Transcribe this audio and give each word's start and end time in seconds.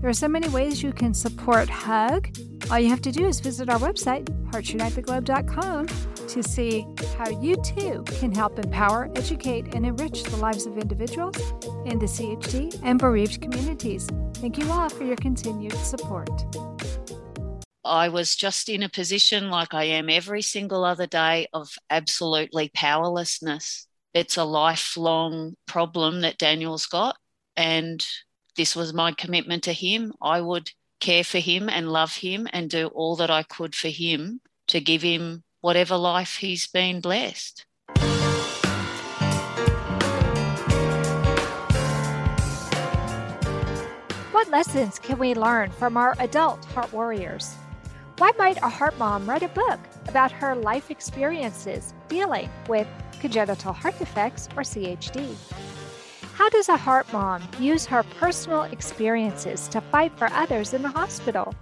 There 0.00 0.08
are 0.08 0.14
so 0.14 0.28
many 0.28 0.48
ways 0.48 0.82
you 0.82 0.94
can 0.94 1.12
support 1.12 1.68
HUG. 1.68 2.34
All 2.70 2.78
you 2.78 2.88
have 2.88 3.02
to 3.02 3.12
do 3.12 3.26
is 3.26 3.38
visit 3.38 3.68
our 3.68 3.78
website, 3.78 4.24
heartsunitetheglobe.com, 4.50 5.86
to 6.28 6.42
see 6.42 6.86
how 7.18 7.28
you 7.28 7.56
too 7.56 8.02
can 8.18 8.34
help 8.34 8.58
empower, 8.58 9.10
educate, 9.14 9.74
and 9.74 9.84
enrich 9.84 10.22
the 10.22 10.38
lives 10.38 10.64
of 10.64 10.78
individuals 10.78 11.36
in 11.84 11.98
the 11.98 12.06
CHD 12.06 12.80
and 12.82 12.98
bereaved 12.98 13.42
communities. 13.42 14.08
Thank 14.36 14.56
you 14.56 14.70
all 14.72 14.88
for 14.88 15.04
your 15.04 15.16
continued 15.16 15.74
support. 15.74 16.30
I 17.84 18.08
was 18.08 18.36
just 18.36 18.70
in 18.70 18.82
a 18.82 18.88
position 18.88 19.50
like 19.50 19.74
I 19.74 19.84
am 19.84 20.08
every 20.08 20.40
single 20.40 20.82
other 20.82 21.06
day 21.06 21.46
of 21.52 21.74
absolutely 21.90 22.70
powerlessness. 22.72 23.86
It's 24.14 24.38
a 24.38 24.44
lifelong 24.44 25.56
problem 25.66 26.22
that 26.22 26.38
Daniel's 26.38 26.86
got. 26.86 27.18
And 27.54 28.02
this 28.60 28.76
was 28.76 28.92
my 28.92 29.10
commitment 29.10 29.62
to 29.62 29.72
him. 29.72 30.12
I 30.20 30.42
would 30.42 30.72
care 31.00 31.24
for 31.24 31.38
him 31.38 31.70
and 31.70 31.90
love 31.90 32.16
him 32.16 32.46
and 32.52 32.68
do 32.68 32.88
all 32.88 33.16
that 33.16 33.30
I 33.30 33.42
could 33.42 33.74
for 33.74 33.88
him 33.88 34.42
to 34.66 34.82
give 34.82 35.00
him 35.00 35.44
whatever 35.62 35.96
life 35.96 36.36
he's 36.36 36.66
been 36.66 37.00
blessed. 37.00 37.64
What 44.30 44.50
lessons 44.50 44.98
can 44.98 45.18
we 45.18 45.32
learn 45.32 45.70
from 45.70 45.96
our 45.96 46.14
adult 46.18 46.62
heart 46.66 46.92
warriors? 46.92 47.54
Why 48.18 48.32
might 48.36 48.58
a 48.58 48.68
heart 48.68 48.98
mom 48.98 49.26
write 49.26 49.42
a 49.42 49.48
book 49.48 49.80
about 50.06 50.32
her 50.32 50.54
life 50.54 50.90
experiences 50.90 51.94
dealing 52.08 52.50
with 52.68 52.86
congenital 53.22 53.72
heart 53.72 53.98
defects 53.98 54.48
or 54.54 54.64
CHD? 54.64 55.34
How 56.40 56.48
does 56.48 56.70
a 56.70 56.76
heart 56.78 57.12
mom 57.12 57.42
use 57.58 57.84
her 57.84 58.02
personal 58.02 58.62
experiences 58.62 59.68
to 59.68 59.82
fight 59.82 60.10
for 60.16 60.32
others 60.32 60.72
in 60.72 60.80
the 60.80 60.88
hospital? 60.88 61.54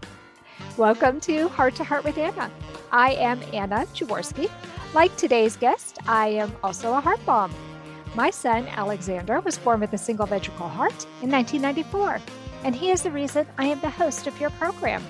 Welcome 0.76 1.18
to 1.22 1.48
Heart 1.48 1.74
to 1.74 1.84
Heart 1.84 2.04
with 2.04 2.16
Anna. 2.16 2.48
I 2.92 3.14
am 3.14 3.42
Anna 3.52 3.86
Jaworski. 3.86 4.48
Like 4.94 5.16
today's 5.16 5.56
guest, 5.56 5.98
I 6.06 6.28
am 6.28 6.52
also 6.62 6.94
a 6.94 7.00
heart 7.00 7.18
mom. 7.26 7.52
My 8.14 8.30
son, 8.30 8.68
Alexander, 8.68 9.40
was 9.40 9.58
born 9.58 9.80
with 9.80 9.94
a 9.94 9.98
single 9.98 10.26
ventricle 10.26 10.68
heart 10.68 11.06
in 11.22 11.28
1994, 11.28 12.20
and 12.62 12.72
he 12.72 12.92
is 12.92 13.02
the 13.02 13.10
reason 13.10 13.48
I 13.58 13.64
am 13.64 13.80
the 13.80 13.90
host 13.90 14.28
of 14.28 14.40
your 14.40 14.50
program. 14.50 15.02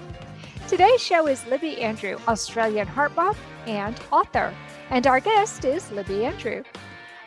Today's 0.67 1.03
show 1.03 1.27
is 1.27 1.47
Libby 1.47 1.83
Andrew, 1.83 2.17
Australian 2.27 2.87
heart 2.87 3.15
mom 3.15 3.37
and 3.67 4.01
author, 4.11 4.55
and 4.89 5.07
our 5.07 5.21
guest 5.21 5.67
is 5.67 5.91
Libby 5.91 6.25
Andrew. 6.25 6.63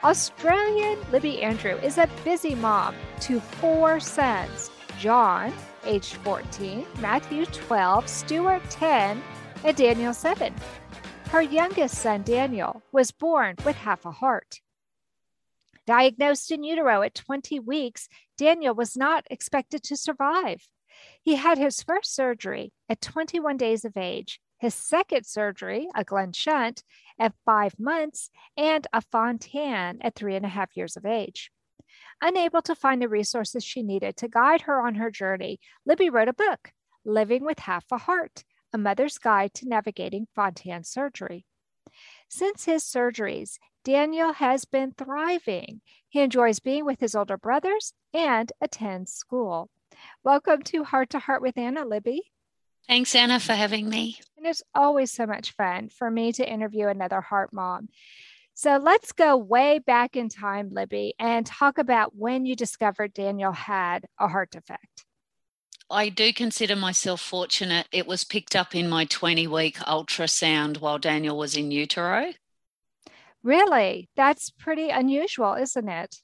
Australian 0.03 0.97
Libby 1.11 1.43
Andrew 1.43 1.77
is 1.83 1.99
a 1.99 2.09
busy 2.23 2.55
mom 2.55 2.95
to 3.19 3.39
four 3.39 3.99
sons 3.99 4.71
John, 4.97 5.53
age 5.85 6.13
14, 6.13 6.87
Matthew, 6.99 7.45
12, 7.45 8.07
Stuart, 8.07 8.67
10, 8.71 9.21
and 9.63 9.77
Daniel, 9.77 10.13
7. 10.13 10.55
Her 11.29 11.43
youngest 11.43 11.99
son, 11.99 12.23
Daniel, 12.23 12.81
was 12.91 13.11
born 13.11 13.57
with 13.63 13.75
half 13.75 14.03
a 14.05 14.11
heart. 14.11 14.61
Diagnosed 15.85 16.51
in 16.51 16.63
utero 16.63 17.03
at 17.03 17.13
20 17.13 17.59
weeks, 17.59 18.09
Daniel 18.37 18.73
was 18.73 18.97
not 18.97 19.25
expected 19.29 19.83
to 19.83 19.95
survive. 19.95 20.67
He 21.21 21.35
had 21.35 21.59
his 21.59 21.83
first 21.83 22.15
surgery 22.15 22.73
at 22.89 23.01
21 23.01 23.57
days 23.57 23.85
of 23.85 23.95
age 23.95 24.39
his 24.61 24.75
second 24.75 25.25
surgery, 25.25 25.87
a 25.95 26.03
Glenn 26.03 26.33
shunt, 26.33 26.83
at 27.21 27.35
five 27.45 27.79
months, 27.79 28.31
and 28.57 28.87
a 28.91 28.99
Fontan 28.99 29.99
at 30.01 30.15
three 30.15 30.35
and 30.35 30.45
a 30.45 30.49
half 30.49 30.75
years 30.75 30.97
of 30.97 31.05
age. 31.05 31.51
Unable 32.21 32.61
to 32.63 32.75
find 32.75 33.01
the 33.01 33.07
resources 33.07 33.63
she 33.63 33.83
needed 33.83 34.17
to 34.17 34.27
guide 34.27 34.61
her 34.61 34.85
on 34.85 34.95
her 34.95 35.11
journey, 35.11 35.59
Libby 35.85 36.09
wrote 36.09 36.27
a 36.27 36.33
book, 36.33 36.71
Living 37.05 37.45
with 37.45 37.59
Half 37.59 37.85
a 37.91 37.97
Heart 37.99 38.43
A 38.73 38.77
Mother's 38.77 39.17
Guide 39.17 39.53
to 39.53 39.67
Navigating 39.67 40.27
Fontan 40.35 40.83
Surgery. 40.83 41.45
Since 42.27 42.65
his 42.65 42.83
surgeries, 42.83 43.57
Daniel 43.83 44.33
has 44.33 44.65
been 44.65 44.93
thriving. 44.97 45.81
He 46.09 46.21
enjoys 46.21 46.59
being 46.59 46.85
with 46.85 46.99
his 46.99 47.15
older 47.15 47.37
brothers 47.37 47.93
and 48.13 48.51
attends 48.61 49.13
school. 49.13 49.69
Welcome 50.23 50.61
to 50.63 50.83
Heart 50.83 51.11
to 51.11 51.19
Heart 51.19 51.41
with 51.41 51.57
Anna 51.57 51.85
Libby. 51.85 52.31
Thanks, 52.87 53.15
Anna, 53.15 53.39
for 53.39 53.53
having 53.53 53.89
me. 53.89 54.19
And 54.37 54.45
it's 54.45 54.63
always 54.73 55.11
so 55.11 55.25
much 55.25 55.51
fun 55.51 55.89
for 55.89 56.09
me 56.09 56.31
to 56.33 56.49
interview 56.49 56.87
another 56.87 57.21
heart 57.21 57.53
mom. 57.53 57.89
So 58.53 58.77
let's 58.77 59.11
go 59.11 59.37
way 59.37 59.79
back 59.79 60.15
in 60.15 60.29
time, 60.29 60.69
Libby, 60.71 61.13
and 61.17 61.45
talk 61.45 61.77
about 61.77 62.15
when 62.15 62.45
you 62.45 62.55
discovered 62.55 63.13
Daniel 63.13 63.53
had 63.53 64.05
a 64.19 64.27
heart 64.27 64.51
defect. 64.51 65.05
I 65.89 66.09
do 66.09 66.31
consider 66.31 66.75
myself 66.75 67.21
fortunate. 67.21 67.87
It 67.91 68.07
was 68.07 68.23
picked 68.23 68.55
up 68.55 68.75
in 68.75 68.89
my 68.89 69.05
20 69.05 69.47
week 69.47 69.77
ultrasound 69.79 70.79
while 70.79 70.97
Daniel 70.97 71.37
was 71.37 71.55
in 71.55 71.71
utero. 71.71 72.33
Really? 73.43 74.09
That's 74.15 74.51
pretty 74.51 74.89
unusual, 74.89 75.55
isn't 75.55 75.89
it? 75.89 76.15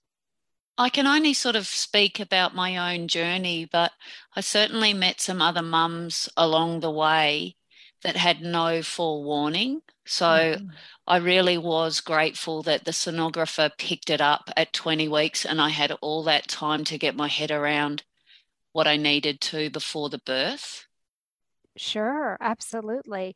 I 0.77 0.89
can 0.89 1.07
only 1.07 1.33
sort 1.33 1.55
of 1.55 1.65
speak 1.65 2.19
about 2.19 2.53
my 2.53 2.93
own 2.93 3.07
journey, 3.07 3.67
but 3.71 3.91
I 4.35 4.41
certainly 4.41 4.93
met 4.93 5.19
some 5.19 5.41
other 5.41 5.63
mums 5.63 6.29
along 6.37 6.79
the 6.79 6.91
way 6.91 7.55
that 8.03 8.15
had 8.15 8.41
no 8.41 8.83
forewarning. 8.83 9.81
So 10.05 10.25
mm-hmm. 10.25 10.67
I 11.07 11.17
really 11.17 11.57
was 11.57 11.99
grateful 11.99 12.61
that 12.63 12.85
the 12.85 12.91
sonographer 12.91 13.71
picked 13.77 14.09
it 14.09 14.21
up 14.21 14.51
at 14.55 14.71
20 14.71 15.07
weeks 15.07 15.45
and 15.45 15.59
I 15.59 15.69
had 15.69 15.91
all 15.93 16.23
that 16.23 16.47
time 16.47 16.83
to 16.85 16.97
get 16.97 17.15
my 17.15 17.27
head 17.27 17.49
around 17.49 18.03
what 18.71 18.87
I 18.87 18.97
needed 18.97 19.41
to 19.41 19.71
before 19.71 20.09
the 20.09 20.19
birth. 20.19 20.85
Sure, 21.75 22.37
absolutely. 22.39 23.35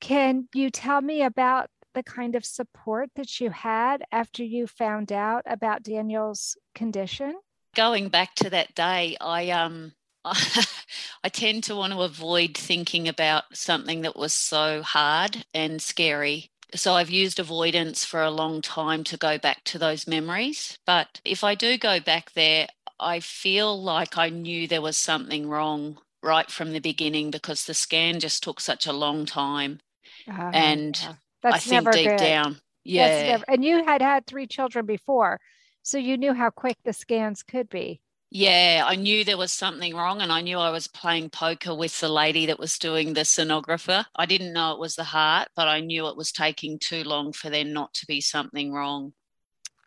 Can 0.00 0.48
you 0.54 0.70
tell 0.70 1.00
me 1.02 1.22
about 1.22 1.68
the 1.94 2.02
kind 2.02 2.34
of 2.34 2.44
support 2.44 3.10
that 3.16 3.40
you 3.40 3.50
had 3.50 4.02
after 4.12 4.42
you 4.44 4.66
found 4.66 5.12
out 5.12 5.42
about 5.46 5.82
Daniel's 5.82 6.56
condition? 6.74 7.34
Going 7.74 8.08
back 8.08 8.34
to 8.36 8.50
that 8.50 8.74
day, 8.74 9.16
I 9.20 9.50
um 9.50 9.94
I 10.24 11.28
tend 11.28 11.64
to 11.64 11.76
want 11.76 11.92
to 11.92 12.02
avoid 12.02 12.56
thinking 12.56 13.08
about 13.08 13.56
something 13.56 14.02
that 14.02 14.16
was 14.16 14.32
so 14.32 14.82
hard 14.82 15.44
and 15.52 15.82
scary. 15.82 16.50
So 16.74 16.94
I've 16.94 17.10
used 17.10 17.38
avoidance 17.38 18.04
for 18.04 18.22
a 18.22 18.30
long 18.30 18.62
time 18.62 19.04
to 19.04 19.16
go 19.16 19.36
back 19.38 19.64
to 19.64 19.78
those 19.78 20.06
memories. 20.06 20.78
But 20.86 21.20
if 21.24 21.44
I 21.44 21.54
do 21.54 21.76
go 21.76 22.00
back 22.00 22.32
there, 22.32 22.68
I 23.00 23.20
feel 23.20 23.80
like 23.80 24.16
I 24.16 24.28
knew 24.28 24.66
there 24.68 24.80
was 24.80 24.96
something 24.96 25.48
wrong 25.48 25.98
right 26.22 26.50
from 26.50 26.72
the 26.72 26.80
beginning 26.80 27.30
because 27.30 27.64
the 27.66 27.74
scan 27.74 28.20
just 28.20 28.42
took 28.42 28.60
such 28.60 28.86
a 28.86 28.92
long 28.92 29.26
time. 29.26 29.80
Uh, 30.28 30.52
and 30.52 30.98
yeah. 31.00 31.14
That's 31.42 31.56
I 31.56 31.58
think 31.58 31.72
never 31.72 31.90
deep 31.92 32.08
good. 32.08 32.18
down. 32.18 32.56
Yeah. 32.84 33.22
Never, 33.22 33.44
and 33.48 33.64
you 33.64 33.84
had 33.84 34.02
had 34.02 34.26
three 34.26 34.46
children 34.46 34.86
before, 34.86 35.40
so 35.82 35.98
you 35.98 36.16
knew 36.16 36.34
how 36.34 36.50
quick 36.50 36.78
the 36.84 36.92
scans 36.92 37.42
could 37.42 37.68
be. 37.68 38.00
Yeah, 38.34 38.84
I 38.86 38.96
knew 38.96 39.24
there 39.24 39.36
was 39.36 39.52
something 39.52 39.94
wrong, 39.94 40.22
and 40.22 40.32
I 40.32 40.40
knew 40.40 40.58
I 40.58 40.70
was 40.70 40.88
playing 40.88 41.28
poker 41.28 41.74
with 41.74 42.00
the 42.00 42.08
lady 42.08 42.46
that 42.46 42.58
was 42.58 42.78
doing 42.78 43.12
the 43.12 43.20
sonographer. 43.20 44.06
I 44.16 44.24
didn't 44.24 44.54
know 44.54 44.72
it 44.72 44.78
was 44.78 44.94
the 44.94 45.04
heart, 45.04 45.48
but 45.54 45.68
I 45.68 45.80
knew 45.80 46.06
it 46.06 46.16
was 46.16 46.32
taking 46.32 46.78
too 46.78 47.04
long 47.04 47.34
for 47.34 47.50
there 47.50 47.64
not 47.64 47.92
to 47.92 48.06
be 48.06 48.22
something 48.22 48.72
wrong. 48.72 49.12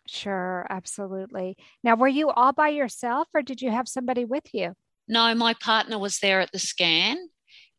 Sure, 0.06 0.64
absolutely. 0.70 1.56
Now, 1.82 1.96
were 1.96 2.06
you 2.06 2.30
all 2.30 2.52
by 2.52 2.68
yourself, 2.68 3.26
or 3.34 3.42
did 3.42 3.60
you 3.60 3.72
have 3.72 3.88
somebody 3.88 4.24
with 4.24 4.44
you? 4.54 4.74
No, 5.08 5.34
my 5.34 5.54
partner 5.54 5.98
was 5.98 6.20
there 6.20 6.40
at 6.40 6.52
the 6.52 6.60
scan, 6.60 7.16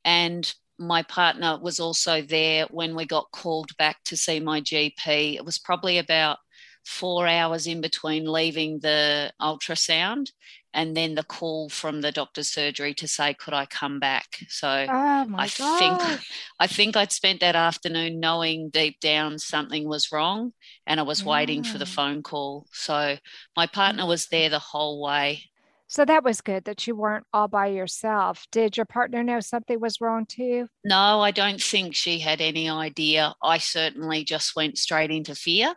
and 0.03 0.53
my 0.79 1.03
partner 1.03 1.59
was 1.61 1.79
also 1.79 2.21
there 2.21 2.65
when 2.69 2.95
we 2.95 3.05
got 3.05 3.31
called 3.31 3.75
back 3.77 4.03
to 4.05 4.17
see 4.17 4.39
my 4.39 4.61
GP. 4.61 5.35
It 5.35 5.45
was 5.45 5.57
probably 5.57 5.97
about 5.97 6.37
four 6.85 7.27
hours 7.27 7.67
in 7.67 7.81
between 7.81 8.31
leaving 8.31 8.79
the 8.79 9.31
ultrasound 9.41 10.31
and 10.73 10.95
then 10.95 11.15
the 11.15 11.23
call 11.23 11.67
from 11.69 12.01
the 12.01 12.11
doctor's 12.11 12.49
surgery 12.49 12.93
to 12.93 13.07
say 13.07 13.33
could 13.33 13.53
I 13.53 13.65
come 13.65 13.99
back. 13.99 14.37
So 14.47 14.67
oh 14.67 15.25
I 15.35 15.49
gosh. 15.57 15.79
think 15.79 16.21
I 16.59 16.67
think 16.67 16.95
I'd 16.95 17.11
spent 17.11 17.41
that 17.41 17.55
afternoon 17.55 18.19
knowing 18.19 18.69
deep 18.69 18.99
down 18.99 19.39
something 19.39 19.87
was 19.87 20.11
wrong 20.11 20.53
and 20.85 20.99
I 20.99 21.03
was 21.03 21.21
yeah. 21.21 21.29
waiting 21.29 21.63
for 21.63 21.77
the 21.77 21.85
phone 21.85 22.23
call. 22.23 22.67
So 22.71 23.17
my 23.55 23.67
partner 23.67 24.03
mm. 24.03 24.07
was 24.09 24.27
there 24.27 24.49
the 24.49 24.59
whole 24.59 25.01
way. 25.01 25.49
So 25.87 26.03
that 26.03 26.23
was 26.23 26.41
good 26.41 26.65
that 26.65 26.85
you 26.85 26.95
weren't 26.95 27.25
all 27.33 27.47
by 27.47 27.67
yourself. 27.67 28.45
Did 28.51 28.75
your 28.75 28.85
partner 28.85 29.23
know 29.23 29.39
something 29.39 29.79
was 29.79 30.01
wrong 30.01 30.25
too? 30.25 30.67
No, 30.83 31.21
I 31.21 31.31
don't 31.31 31.61
think 31.61 31.95
she 31.95 32.19
had 32.19 32.41
any 32.41 32.69
idea. 32.69 33.33
I 33.41 33.57
certainly 33.57 34.25
just 34.25 34.55
went 34.55 34.77
straight 34.77 35.11
into 35.11 35.33
fear 35.33 35.73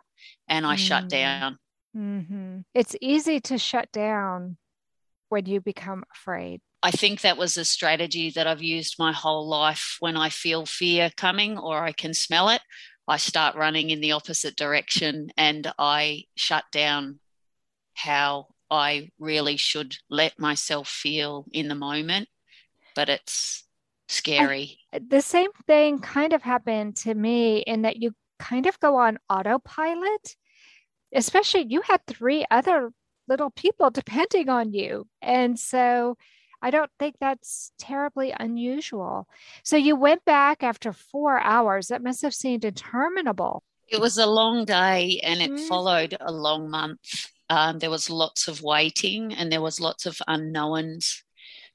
and 0.49 0.65
I 0.65 0.75
mm. 0.75 0.79
shut 0.79 1.07
down. 1.07 1.57
Mm-hmm. 1.95 2.59
It's 2.73 2.95
easy 2.99 3.39
to 3.41 3.57
shut 3.57 3.89
down 3.93 4.57
when 5.29 5.45
you 5.45 5.61
become 5.61 6.03
afraid. 6.13 6.59
I 6.83 6.91
think 6.91 7.21
that 7.21 7.37
was 7.37 7.55
a 7.55 7.63
strategy 7.63 8.31
that 8.31 8.47
I've 8.47 8.63
used 8.63 8.95
my 8.99 9.13
whole 9.13 9.47
life. 9.47 9.97
When 9.99 10.17
I 10.17 10.29
feel 10.29 10.65
fear 10.65 11.09
coming 11.15 11.57
or 11.57 11.83
I 11.83 11.93
can 11.93 12.13
smell 12.13 12.49
it, 12.49 12.61
I 13.07 13.17
start 13.17 13.55
running 13.55 13.91
in 13.91 14.01
the 14.01 14.13
opposite 14.13 14.55
direction 14.55 15.31
and 15.37 15.71
I 15.77 16.25
shut 16.35 16.65
down 16.71 17.19
how 17.93 18.47
I 18.71 19.11
really 19.19 19.57
should 19.57 19.97
let 20.09 20.39
myself 20.39 20.87
feel 20.87 21.45
in 21.51 21.67
the 21.67 21.75
moment, 21.75 22.29
but 22.95 23.09
it's 23.09 23.67
scary. 24.07 24.79
I, 24.93 25.01
the 25.05 25.21
same 25.21 25.51
thing 25.67 25.99
kind 25.99 26.31
of 26.31 26.41
happened 26.41 26.95
to 26.97 27.13
me 27.13 27.59
in 27.59 27.81
that 27.81 27.97
you 27.97 28.13
kind 28.39 28.65
of 28.65 28.79
go 28.79 28.95
on 28.95 29.19
autopilot, 29.29 30.35
especially 31.13 31.65
you 31.67 31.81
had 31.81 31.99
three 32.07 32.45
other 32.49 32.91
little 33.27 33.51
people 33.51 33.89
depending 33.91 34.47
on 34.47 34.71
you. 34.73 35.05
And 35.21 35.59
so 35.59 36.17
I 36.61 36.69
don't 36.69 36.91
think 36.99 37.15
that's 37.19 37.71
terribly 37.79 38.33
unusual. 38.39 39.27
So 39.63 39.75
you 39.75 39.95
went 39.95 40.23
back 40.25 40.63
after 40.63 40.93
four 40.93 41.39
hours. 41.39 41.87
That 41.87 42.03
must 42.03 42.21
have 42.21 42.35
seemed 42.35 42.63
interminable. 42.63 43.63
It 43.89 43.99
was 43.99 44.17
a 44.17 44.27
long 44.27 44.63
day 44.63 45.19
and 45.23 45.41
it 45.41 45.51
mm. 45.51 45.67
followed 45.67 46.15
a 46.21 46.31
long 46.31 46.69
month. 46.69 46.99
Um, 47.51 47.79
there 47.79 47.89
was 47.89 48.09
lots 48.09 48.47
of 48.47 48.63
waiting 48.63 49.33
and 49.33 49.51
there 49.51 49.61
was 49.61 49.81
lots 49.81 50.05
of 50.05 50.17
unknowns. 50.25 51.21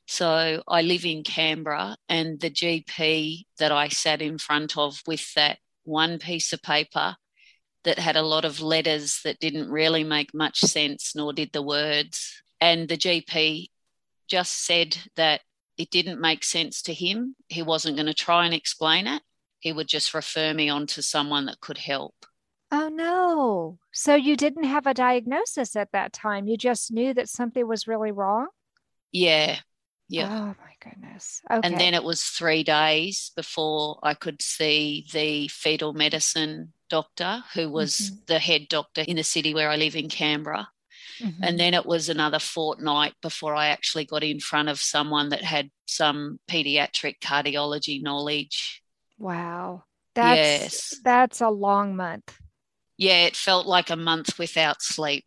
So 0.07 0.63
I 0.67 0.81
live 0.81 1.05
in 1.05 1.23
Canberra, 1.23 1.99
and 2.09 2.41
the 2.41 2.49
GP 2.49 3.45
that 3.59 3.73
I 3.73 3.89
sat 3.89 4.23
in 4.23 4.39
front 4.39 4.79
of 4.79 5.03
with 5.07 5.35
that 5.35 5.59
one 5.85 6.19
piece 6.19 6.55
of 6.55 6.63
paper 6.63 7.17
that 7.85 7.99
had 7.99 8.17
a 8.17 8.23
lot 8.23 8.47
of 8.47 8.63
letters 8.63 9.21
that 9.25 9.39
didn't 9.39 9.71
really 9.71 10.03
make 10.03 10.33
much 10.33 10.61
sense, 10.61 11.15
nor 11.15 11.35
did 11.35 11.53
the 11.53 11.63
words. 11.63 12.43
And 12.59 12.89
the 12.89 12.97
GP 12.97 13.67
just 14.29 14.65
said 14.65 14.97
that 15.17 15.43
it 15.77 15.91
didn't 15.91 16.21
make 16.23 16.43
sense 16.43 16.81
to 16.83 16.95
him. 16.95 17.37
He 17.49 17.63
wasn't 17.63 17.97
going 17.97 18.07
to 18.07 18.15
try 18.15 18.47
and 18.47 18.55
explain 18.55 19.07
it. 19.07 19.21
He 19.61 19.73
would 19.73 19.89
just 19.89 20.15
refer 20.15 20.55
me 20.55 20.71
on 20.71 20.87
to 20.89 21.03
someone 21.03 21.47
that 21.47 21.61
could 21.61 21.79
help. 21.79 22.15
Oh 22.73 22.89
no. 22.89 23.79
So 23.93 24.15
you 24.15 24.37
didn't 24.37 24.65
have 24.65 24.87
a 24.87 24.95
diagnosis 24.95 25.77
at 25.77 25.93
that 25.93 26.13
time. 26.13 26.47
You 26.47 26.57
just 26.57 26.91
knew 26.91 27.15
that 27.15 27.29
something 27.29 27.67
was 27.67 27.87
really 27.87 28.11
wrong? 28.11 28.49
Yeah. 29.13 29.59
Yeah. 30.09 30.29
Oh 30.31 30.47
my 30.61 30.75
goodness. 30.81 31.43
Okay. 31.51 31.61
And 31.63 31.79
then 31.79 31.95
it 31.95 32.05
was 32.05 32.23
three 32.23 32.63
days 32.63 33.33
before 33.37 33.99
I 34.03 34.15
could 34.15 34.43
see 34.43 35.07
the 35.13 35.49
fetal 35.49 35.93
medicine 35.93 36.73
doctor, 36.89 37.43
who 37.55 37.71
was 37.71 37.97
mm-hmm. 37.97 38.15
the 38.27 38.39
head 38.39 38.67
doctor 38.69 39.03
in 39.03 39.17
the 39.17 39.25
city 39.25 39.55
where 39.55 39.71
I 39.71 39.77
live 39.77 39.97
in 39.97 40.09
Canberra. 40.09 40.69
Mm-hmm. 41.21 41.43
And 41.43 41.59
then 41.59 41.75
it 41.75 41.87
was 41.87 42.09
another 42.09 42.39
fortnight 42.39 43.15
before 43.23 43.55
I 43.55 43.69
actually 43.69 44.05
got 44.05 44.23
in 44.23 44.39
front 44.39 44.69
of 44.69 44.81
someone 44.81 45.31
that 45.31 45.43
had 45.43 45.71
some 45.87 46.39
pediatric 46.49 47.21
cardiology 47.21 48.03
knowledge. 48.03 48.83
Wow. 49.19 49.85
That's 50.15 50.63
yes. 50.63 51.01
that's 51.03 51.41
a 51.41 51.51
long 51.51 51.97
month 51.97 52.39
yeah, 52.99 53.25
it 53.25 53.37
felt 53.37 53.67
like 53.67 53.91
a 53.91 53.97
month 53.97 54.39
without 54.39 54.83
sleep. 54.83 55.27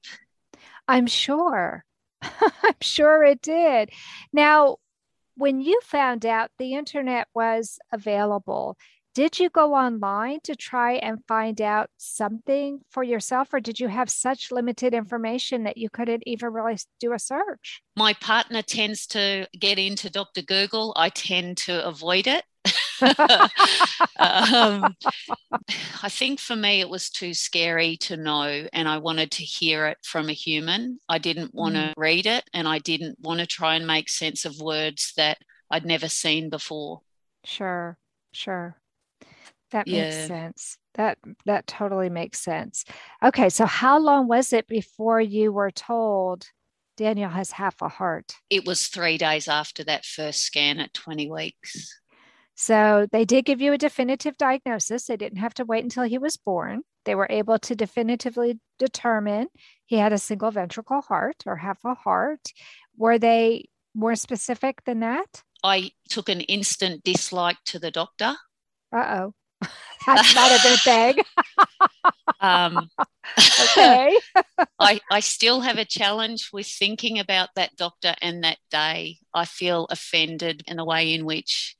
I'm 0.87 1.07
sure. 1.07 1.85
I'm 2.21 2.81
sure 2.81 3.23
it 3.23 3.41
did. 3.41 3.91
Now, 4.33 4.77
when 5.35 5.61
you 5.61 5.79
found 5.83 6.25
out 6.25 6.51
the 6.57 6.73
internet 6.73 7.27
was 7.33 7.79
available, 7.91 8.75
did 9.15 9.39
you 9.39 9.49
go 9.49 9.73
online 9.73 10.39
to 10.43 10.55
try 10.55 10.93
and 10.93 11.19
find 11.27 11.59
out 11.61 11.89
something 11.97 12.81
for 12.89 13.03
yourself, 13.03 13.53
or 13.53 13.59
did 13.59 13.79
you 13.79 13.87
have 13.87 14.09
such 14.09 14.51
limited 14.51 14.93
information 14.93 15.63
that 15.63 15.77
you 15.77 15.89
couldn't 15.89 16.23
even 16.25 16.53
really 16.53 16.77
do 16.99 17.13
a 17.13 17.19
search? 17.19 17.81
My 17.95 18.13
partner 18.13 18.61
tends 18.61 19.07
to 19.07 19.47
get 19.57 19.79
into 19.79 20.09
Dr. 20.09 20.41
Google. 20.41 20.93
I 20.95 21.09
tend 21.09 21.57
to 21.57 21.85
avoid 21.85 22.27
it. 22.27 22.43
um, 24.19 24.95
I 26.03 26.09
think 26.09 26.39
for 26.39 26.55
me, 26.55 26.81
it 26.81 26.89
was 26.89 27.09
too 27.09 27.33
scary 27.33 27.97
to 27.97 28.17
know, 28.17 28.67
and 28.73 28.87
I 28.87 28.97
wanted 28.97 29.31
to 29.31 29.43
hear 29.43 29.87
it 29.87 29.97
from 30.03 30.29
a 30.29 30.33
human. 30.33 30.99
I 31.07 31.17
didn't 31.17 31.53
want 31.53 31.75
to 31.75 31.81
mm. 31.81 31.93
read 31.97 32.25
it, 32.25 32.43
and 32.53 32.67
I 32.67 32.79
didn't 32.79 33.19
want 33.21 33.39
to 33.39 33.47
try 33.47 33.75
and 33.75 33.85
make 33.87 34.09
sense 34.09 34.45
of 34.45 34.59
words 34.59 35.13
that 35.17 35.37
I'd 35.71 35.85
never 35.85 36.09
seen 36.09 36.49
before. 36.49 37.01
Sure, 37.45 37.97
sure. 38.31 38.75
That 39.71 39.87
yeah. 39.87 40.03
makes 40.03 40.27
sense. 40.27 40.77
That 40.95 41.17
that 41.45 41.67
totally 41.67 42.09
makes 42.09 42.39
sense. 42.39 42.85
Okay, 43.23 43.49
so 43.49 43.65
how 43.65 43.99
long 43.99 44.27
was 44.27 44.51
it 44.51 44.67
before 44.67 45.21
you 45.21 45.51
were 45.51 45.71
told 45.71 46.47
Daniel 46.97 47.29
has 47.29 47.51
half 47.51 47.81
a 47.81 47.87
heart? 47.87 48.33
It 48.49 48.65
was 48.65 48.87
3 48.87 49.17
days 49.17 49.47
after 49.47 49.83
that 49.85 50.05
first 50.05 50.41
scan 50.41 50.79
at 50.79 50.93
20 50.93 51.29
weeks. 51.29 51.98
So 52.61 53.07
they 53.13 53.23
did 53.23 53.45
give 53.45 53.61
you 53.61 53.71
a 53.71 53.77
definitive 53.77 54.35
diagnosis. 54.37 55.05
They 55.05 55.15
didn't 55.15 55.37
have 55.37 55.53
to 55.53 55.63
wait 55.63 55.81
until 55.81 56.03
he 56.03 56.17
was 56.17 56.35
born. 56.35 56.81
They 57.05 57.15
were 57.15 57.27
able 57.29 57.57
to 57.57 57.73
definitively 57.73 58.59
determine 58.77 59.47
he 59.85 59.95
had 59.95 60.11
a 60.11 60.17
single 60.17 60.51
ventricle 60.51 60.99
heart 60.99 61.37
or 61.45 61.55
half 61.55 61.79
a 61.85 61.93
heart. 61.93 62.51
Were 62.97 63.17
they 63.17 63.69
more 63.95 64.17
specific 64.17 64.83
than 64.83 64.99
that? 64.99 65.41
I 65.63 65.91
took 66.09 66.27
an 66.27 66.41
instant 66.41 67.05
dislike 67.05 67.55
to 67.67 67.79
the 67.79 67.91
doctor. 67.91 68.35
Uh 68.93 69.21
oh. 69.21 69.33
That's 70.05 70.35
not 70.35 70.51
a 70.51 70.61
good 70.61 70.79
thing. 70.79 71.23
um, 72.41 72.89
okay. 73.61 74.19
I, 74.79 74.99
I 75.09 75.21
still 75.21 75.61
have 75.61 75.77
a 75.77 75.85
challenge 75.85 76.49
with 76.51 76.67
thinking 76.67 77.19
about 77.19 77.51
that 77.55 77.77
doctor 77.77 78.15
and 78.21 78.43
that 78.43 78.57
day. 78.69 79.19
I 79.33 79.45
feel 79.45 79.87
offended 79.89 80.63
in 80.67 80.75
the 80.75 80.83
way 80.83 81.13
in 81.13 81.23
which 81.23 81.77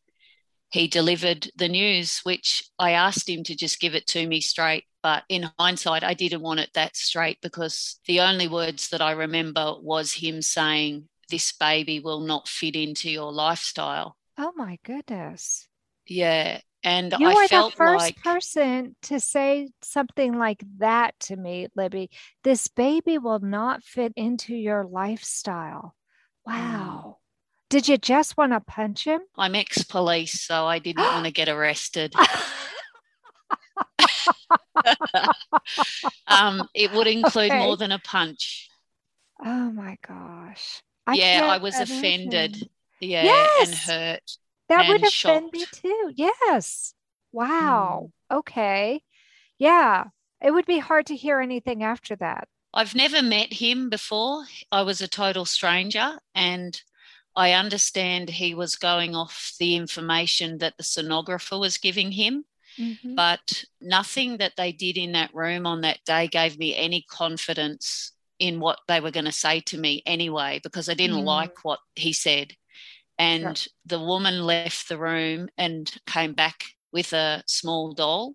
he 0.69 0.88
delivered 0.88 1.50
the 1.56 1.68
news, 1.68 2.19
which 2.24 2.63
I 2.77 2.92
asked 2.92 3.27
him 3.27 3.44
to 3.44 3.56
just 3.56 3.80
give 3.80 3.95
it 3.95 4.06
to 4.07 4.27
me 4.27 4.39
straight. 4.39 4.86
But 5.01 5.24
in 5.30 5.50
hindsight, 5.57 6.04
I 6.04 6.13
didn't 6.13 6.42
want 6.42 6.60
it 6.60 6.69
that 6.74 6.95
straight 6.95 7.39
because 7.42 8.00
the 8.06 8.19
only 8.19 8.48
words 8.48 8.89
that 8.89 9.01
I 9.01 9.12
remember 9.12 9.75
was 9.81 10.13
him 10.13 10.42
saying, 10.42 11.10
This 11.30 11.54
baby 11.54 12.00
will 12.00 12.19
not 12.19 12.48
fit 12.48 12.75
into 12.75 13.10
your 13.10 13.31
lifestyle. 13.31 14.18
Oh 14.38 14.51
my 14.56 14.77
goodness. 14.83 15.68
Yeah. 16.06 16.60
And 16.83 17.13
you 17.17 17.27
I 17.27 17.34
are 17.34 17.48
the 17.48 17.72
first 17.75 18.00
like, 18.00 18.24
person 18.24 18.96
to 19.03 19.20
say 19.20 19.70
something 19.82 20.38
like 20.38 20.63
that 20.77 21.13
to 21.22 21.36
me, 21.36 21.67
Libby. 21.75 22.10
This 22.44 22.67
baby 22.67 23.17
will 23.17 23.39
not 23.39 23.84
fit 23.84 24.13
into 24.15 24.55
your 24.55 24.86
lifestyle. 24.86 25.96
Mm. 26.48 26.53
Wow. 26.53 27.19
Did 27.70 27.88
you 27.88 27.98
just 27.98 28.36
want 28.36 28.52
to 28.54 28.60
punch 28.60 29.06
him? 29.06 29.22
I'm 29.38 29.54
ex 29.56 29.84
police, 29.84 30.42
so 30.42 30.66
I 30.66 30.80
didn't 30.80 31.04
want 31.14 31.26
to 31.26 31.32
get 31.32 31.50
arrested. 31.50 32.14
um, 36.28 36.68
it 36.74 36.92
would 36.92 37.08
include 37.08 37.52
okay. 37.52 37.60
more 37.60 37.78
than 37.78 37.92
a 37.92 38.00
punch. 38.00 38.70
Oh 39.44 39.72
my 39.72 39.98
gosh. 40.08 40.82
I 41.06 41.14
yeah, 41.14 41.46
I 41.46 41.58
was 41.58 41.76
imagine. 41.76 41.98
offended. 41.98 42.70
Yeah, 43.00 43.24
yes. 43.24 43.68
and 43.68 43.78
hurt. 43.78 44.38
That 44.68 44.86
and 44.86 45.02
would 45.02 45.12
shocked. 45.12 45.38
offend 45.38 45.52
me 45.54 45.66
too. 45.72 46.12
Yes. 46.16 46.94
Wow. 47.32 48.12
Mm. 48.32 48.38
Okay. 48.38 49.02
Yeah. 49.58 50.06
It 50.42 50.52
would 50.52 50.66
be 50.66 50.80
hard 50.80 51.08
to 51.08 51.16
hear 51.16 51.40
anything 51.40 51.84
after 51.84 52.16
that. 52.18 52.48
I've 52.74 52.96
never 52.96 53.22
met 53.22 53.52
him 53.52 53.90
before. 53.90 54.44
I 54.72 54.84
was 54.84 55.02
a 55.02 55.08
total 55.08 55.46
stranger 55.46 56.20
and 56.36 56.80
I 57.39 57.53
understand 57.53 58.29
he 58.29 58.53
was 58.53 58.75
going 58.75 59.15
off 59.15 59.53
the 59.60 59.75
information 59.75 60.58
that 60.58 60.75
the 60.75 60.84
sonographer 60.84 61.58
was 61.58 61.77
giving 61.77 62.12
him, 62.12 62.43
mm-hmm. 62.77 63.15
but 63.15 63.63
nothing 63.79 64.38
that 64.39 64.58
they 64.58 64.74
did 64.74 64.98
in 64.98 65.13
that 65.13 65.34
room 65.34 65.65
on 65.65 65.79
that 65.81 66.00
day 66.05 66.27
gave 66.27 66.60
me 66.60 66.75
any 66.75 67.05
confidence 67.10 68.12
in 68.39 68.60
what 68.60 68.79
they 68.89 69.00
were 69.00 69.12
going 69.12 69.25
to 69.25 69.31
say 69.31 69.62
to 69.62 69.77
me 69.77 70.03
anyway, 70.05 70.60
because 70.63 70.89
I 70.89 70.96
didn't 70.96 71.22
mm. 71.22 71.24
like 71.24 71.63
what 71.63 71.79
he 71.96 72.12
said. 72.12 72.51
And 73.17 73.65
the 73.86 74.00
woman 74.01 74.41
left 74.43 74.89
the 74.89 74.98
room 74.98 75.48
and 75.58 75.89
came 76.08 76.34
back 76.34 76.65
with 76.91 77.13
a 77.13 77.41
small 77.48 77.93
doll, 77.93 78.34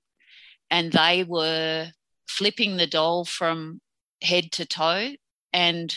and 0.71 0.91
they 0.93 1.25
were 1.25 1.89
flipping 2.27 2.79
the 2.79 2.87
doll 2.87 3.27
from 3.27 3.83
head 4.23 4.51
to 4.53 4.65
toe. 4.65 5.11
And 5.53 5.95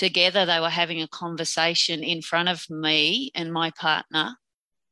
together 0.00 0.46
they 0.46 0.58
were 0.58 0.70
having 0.70 1.02
a 1.02 1.08
conversation 1.08 2.02
in 2.02 2.22
front 2.22 2.48
of 2.48 2.64
me 2.70 3.30
and 3.34 3.52
my 3.52 3.70
partner 3.78 4.34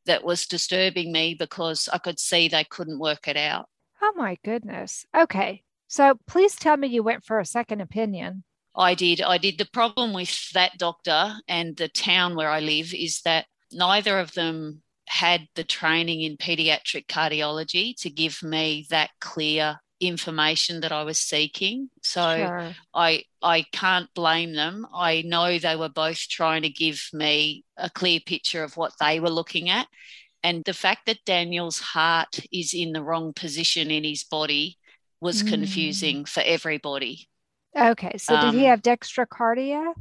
that 0.04 0.22
was 0.22 0.46
disturbing 0.46 1.10
me 1.10 1.34
because 1.34 1.88
I 1.90 1.96
could 1.96 2.20
see 2.20 2.46
they 2.46 2.64
couldn't 2.64 2.98
work 2.98 3.26
it 3.26 3.38
out. 3.38 3.70
Oh 4.02 4.12
my 4.16 4.36
goodness. 4.44 5.06
Okay. 5.16 5.62
So 5.86 6.18
please 6.26 6.54
tell 6.56 6.76
me 6.76 6.88
you 6.88 7.02
went 7.02 7.24
for 7.24 7.40
a 7.40 7.46
second 7.46 7.80
opinion. 7.80 8.44
I 8.76 8.94
did. 8.94 9.22
I 9.22 9.38
did. 9.38 9.56
The 9.56 9.70
problem 9.72 10.12
with 10.12 10.50
that 10.52 10.76
doctor 10.76 11.36
and 11.48 11.74
the 11.74 11.88
town 11.88 12.36
where 12.36 12.50
I 12.50 12.60
live 12.60 12.92
is 12.92 13.22
that 13.22 13.46
neither 13.72 14.18
of 14.18 14.34
them 14.34 14.82
had 15.06 15.48
the 15.54 15.64
training 15.64 16.20
in 16.20 16.36
pediatric 16.36 17.06
cardiology 17.06 17.94
to 18.02 18.10
give 18.10 18.42
me 18.42 18.86
that 18.90 19.08
clear 19.22 19.80
information 20.00 20.80
that 20.80 20.92
I 20.92 21.02
was 21.02 21.18
seeking. 21.18 21.90
So 22.02 22.36
sure. 22.36 22.74
I 22.94 23.24
I 23.42 23.66
can't 23.72 24.12
blame 24.14 24.54
them. 24.54 24.86
I 24.94 25.22
know 25.22 25.58
they 25.58 25.76
were 25.76 25.88
both 25.88 26.18
trying 26.28 26.62
to 26.62 26.68
give 26.68 27.08
me 27.12 27.64
a 27.76 27.90
clear 27.90 28.20
picture 28.20 28.62
of 28.62 28.76
what 28.76 28.92
they 29.00 29.20
were 29.20 29.30
looking 29.30 29.68
at. 29.68 29.86
And 30.42 30.64
the 30.64 30.74
fact 30.74 31.06
that 31.06 31.24
Daniel's 31.24 31.80
heart 31.80 32.40
is 32.52 32.72
in 32.74 32.92
the 32.92 33.02
wrong 33.02 33.32
position 33.32 33.90
in 33.90 34.04
his 34.04 34.24
body 34.24 34.78
was 35.20 35.42
mm. 35.42 35.48
confusing 35.48 36.24
for 36.24 36.42
everybody. 36.46 37.28
Okay. 37.76 38.16
So 38.18 38.36
um, 38.36 38.52
did 38.52 38.58
he 38.58 38.66
um, 38.66 38.70
have 38.70 38.82
dextrocardia? 38.82 39.92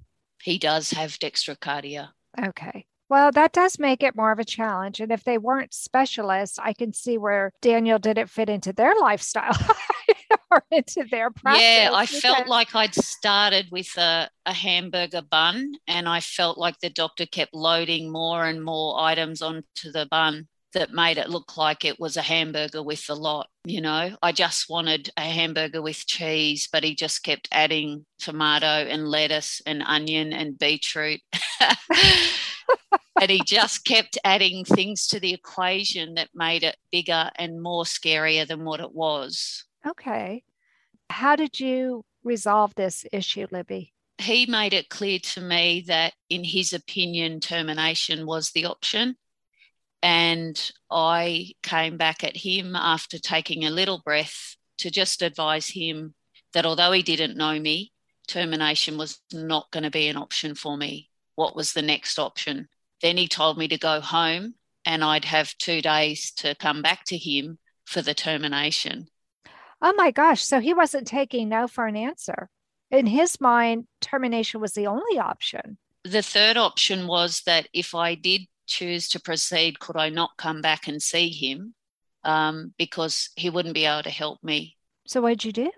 He 0.41 0.57
does 0.57 0.91
have 0.91 1.11
dextrocardia. 1.17 2.09
Okay. 2.41 2.85
Well, 3.09 3.31
that 3.31 3.53
does 3.53 3.79
make 3.79 4.03
it 4.03 4.15
more 4.15 4.31
of 4.31 4.39
a 4.39 4.45
challenge. 4.45 4.99
And 4.99 5.11
if 5.11 5.23
they 5.23 5.37
weren't 5.37 5.73
specialists, 5.73 6.59
I 6.59 6.73
can 6.73 6.93
see 6.93 7.17
where 7.17 7.53
Daniel 7.61 7.99
didn't 7.99 8.29
fit 8.29 8.49
into 8.49 8.73
their 8.73 8.95
lifestyle 8.95 9.57
or 10.51 10.63
into 10.71 11.05
their 11.09 11.31
practice. 11.31 11.63
Yeah, 11.63 11.91
I 11.93 12.05
because... 12.05 12.21
felt 12.21 12.47
like 12.47 12.75
I'd 12.75 12.95
started 12.95 13.67
with 13.71 13.95
a, 13.97 14.29
a 14.45 14.53
hamburger 14.53 15.21
bun 15.21 15.73
and 15.87 16.09
I 16.09 16.19
felt 16.19 16.57
like 16.57 16.79
the 16.79 16.89
doctor 16.89 17.25
kept 17.25 17.53
loading 17.53 18.11
more 18.11 18.45
and 18.45 18.63
more 18.63 18.99
items 18.99 19.41
onto 19.41 19.91
the 19.91 20.07
bun 20.11 20.47
that 20.73 20.93
made 20.93 21.17
it 21.17 21.29
look 21.29 21.55
like 21.55 21.85
it 21.85 21.99
was 21.99 22.17
a 22.17 22.21
hamburger 22.21 22.83
with 22.83 23.09
a 23.09 23.13
lot. 23.13 23.47
You 23.63 23.81
know, 23.81 24.15
I 24.21 24.31
just 24.33 24.69
wanted 24.69 25.09
a 25.15 25.21
hamburger 25.21 25.81
with 25.81 26.05
cheese, 26.05 26.67
but 26.71 26.83
he 26.83 26.93
just 26.93 27.23
kept 27.23 27.47
adding 27.51 28.05
tomato 28.19 28.67
and 28.67 29.07
lettuce 29.07 29.61
and 29.65 29.81
onion 29.81 30.33
and 30.33 30.59
beetroot. 30.59 31.21
and 33.21 33.31
he 33.31 33.41
just 33.45 33.85
kept 33.85 34.17
adding 34.23 34.65
things 34.65 35.07
to 35.07 35.19
the 35.19 35.33
equation 35.33 36.15
that 36.15 36.29
made 36.33 36.63
it 36.63 36.77
bigger 36.91 37.29
and 37.35 37.61
more 37.61 37.83
scarier 37.83 38.47
than 38.47 38.63
what 38.63 38.79
it 38.79 38.93
was. 38.93 39.65
Okay. 39.85 40.43
How 41.09 41.35
did 41.35 41.59
you 41.59 42.03
resolve 42.23 42.75
this 42.75 43.05
issue, 43.11 43.47
Libby? 43.51 43.93
He 44.17 44.45
made 44.45 44.73
it 44.73 44.89
clear 44.89 45.19
to 45.19 45.41
me 45.41 45.83
that, 45.87 46.13
in 46.29 46.43
his 46.43 46.73
opinion, 46.73 47.39
termination 47.39 48.25
was 48.25 48.51
the 48.51 48.65
option. 48.65 49.15
And 50.03 50.71
I 50.91 51.53
came 51.63 51.97
back 51.97 52.23
at 52.23 52.37
him 52.37 52.75
after 52.75 53.17
taking 53.17 53.65
a 53.65 53.71
little 53.71 54.01
breath 54.03 54.55
to 54.79 54.91
just 54.91 55.21
advise 55.21 55.69
him 55.69 56.13
that 56.53 56.65
although 56.65 56.91
he 56.91 57.01
didn't 57.01 57.37
know 57.37 57.59
me, 57.59 57.91
termination 58.27 58.97
was 58.97 59.19
not 59.31 59.71
going 59.71 59.83
to 59.83 59.91
be 59.91 60.07
an 60.07 60.17
option 60.17 60.55
for 60.55 60.77
me. 60.77 61.06
What 61.37 61.55
was 61.55 61.73
the 61.73 61.83
next 61.83 62.17
option? 62.17 62.67
Then 63.03 63.15
he 63.15 63.27
told 63.27 63.59
me 63.59 63.67
to 63.67 63.77
go 63.77 64.01
home 64.01 64.55
and 64.85 65.03
I'd 65.03 65.25
have 65.25 65.55
two 65.59 65.83
days 65.83 66.31
to 66.37 66.55
come 66.55 66.81
back 66.81 67.05
to 67.05 67.17
him 67.17 67.59
for 67.85 68.01
the 68.01 68.15
termination. 68.15 69.07
Oh 69.79 69.93
my 69.95 70.09
gosh. 70.09 70.43
So 70.43 70.59
he 70.59 70.73
wasn't 70.73 71.05
taking 71.05 71.47
no 71.47 71.67
for 71.67 71.85
an 71.85 71.95
answer. 71.95 72.49
In 72.89 73.05
his 73.05 73.39
mind, 73.39 73.85
termination 74.01 74.61
was 74.61 74.73
the 74.73 74.87
only 74.87 75.19
option. 75.19 75.77
The 76.03 76.23
third 76.23 76.57
option 76.57 77.05
was 77.05 77.43
that 77.45 77.67
if 77.71 77.93
I 77.93 78.15
did 78.15 78.47
choose 78.65 79.07
to 79.09 79.19
proceed, 79.19 79.77
could 79.77 79.95
I 79.95 80.09
not 80.09 80.37
come 80.37 80.63
back 80.63 80.87
and 80.87 80.99
see 80.99 81.29
him? 81.29 81.75
Um, 82.23 82.73
because 82.79 83.29
he 83.35 83.51
wouldn't 83.51 83.75
be 83.75 83.85
able 83.85 84.01
to 84.03 84.09
help 84.09 84.43
me. 84.43 84.75
So 85.05 85.21
what'd 85.21 85.45
you 85.45 85.51
do? 85.51 85.71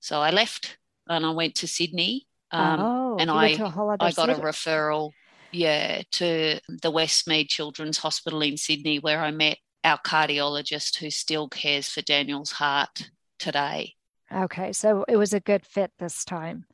So 0.00 0.22
I 0.22 0.30
left 0.30 0.78
and 1.06 1.26
I 1.26 1.30
went 1.32 1.56
to 1.56 1.68
Sydney. 1.68 2.26
Um, 2.54 2.80
oh, 2.80 3.16
and 3.18 3.30
I, 3.30 3.46
I 3.46 4.12
got 4.12 4.14
city. 4.14 4.32
a 4.32 4.36
referral 4.36 5.10
yeah, 5.54 6.02
to 6.12 6.60
the 6.68 6.92
Westmead 6.92 7.48
Children's 7.48 7.98
Hospital 7.98 8.42
in 8.42 8.56
Sydney, 8.56 8.98
where 8.98 9.22
I 9.22 9.30
met 9.30 9.58
our 9.84 9.98
cardiologist 9.98 10.96
who 10.96 11.10
still 11.10 11.48
cares 11.48 11.88
for 11.88 12.02
Daniel's 12.02 12.52
heart 12.52 13.10
today. 13.38 13.94
Okay, 14.32 14.72
so 14.72 15.04
it 15.08 15.16
was 15.16 15.32
a 15.32 15.40
good 15.40 15.64
fit 15.64 15.92
this 15.98 16.24
time. 16.24 16.64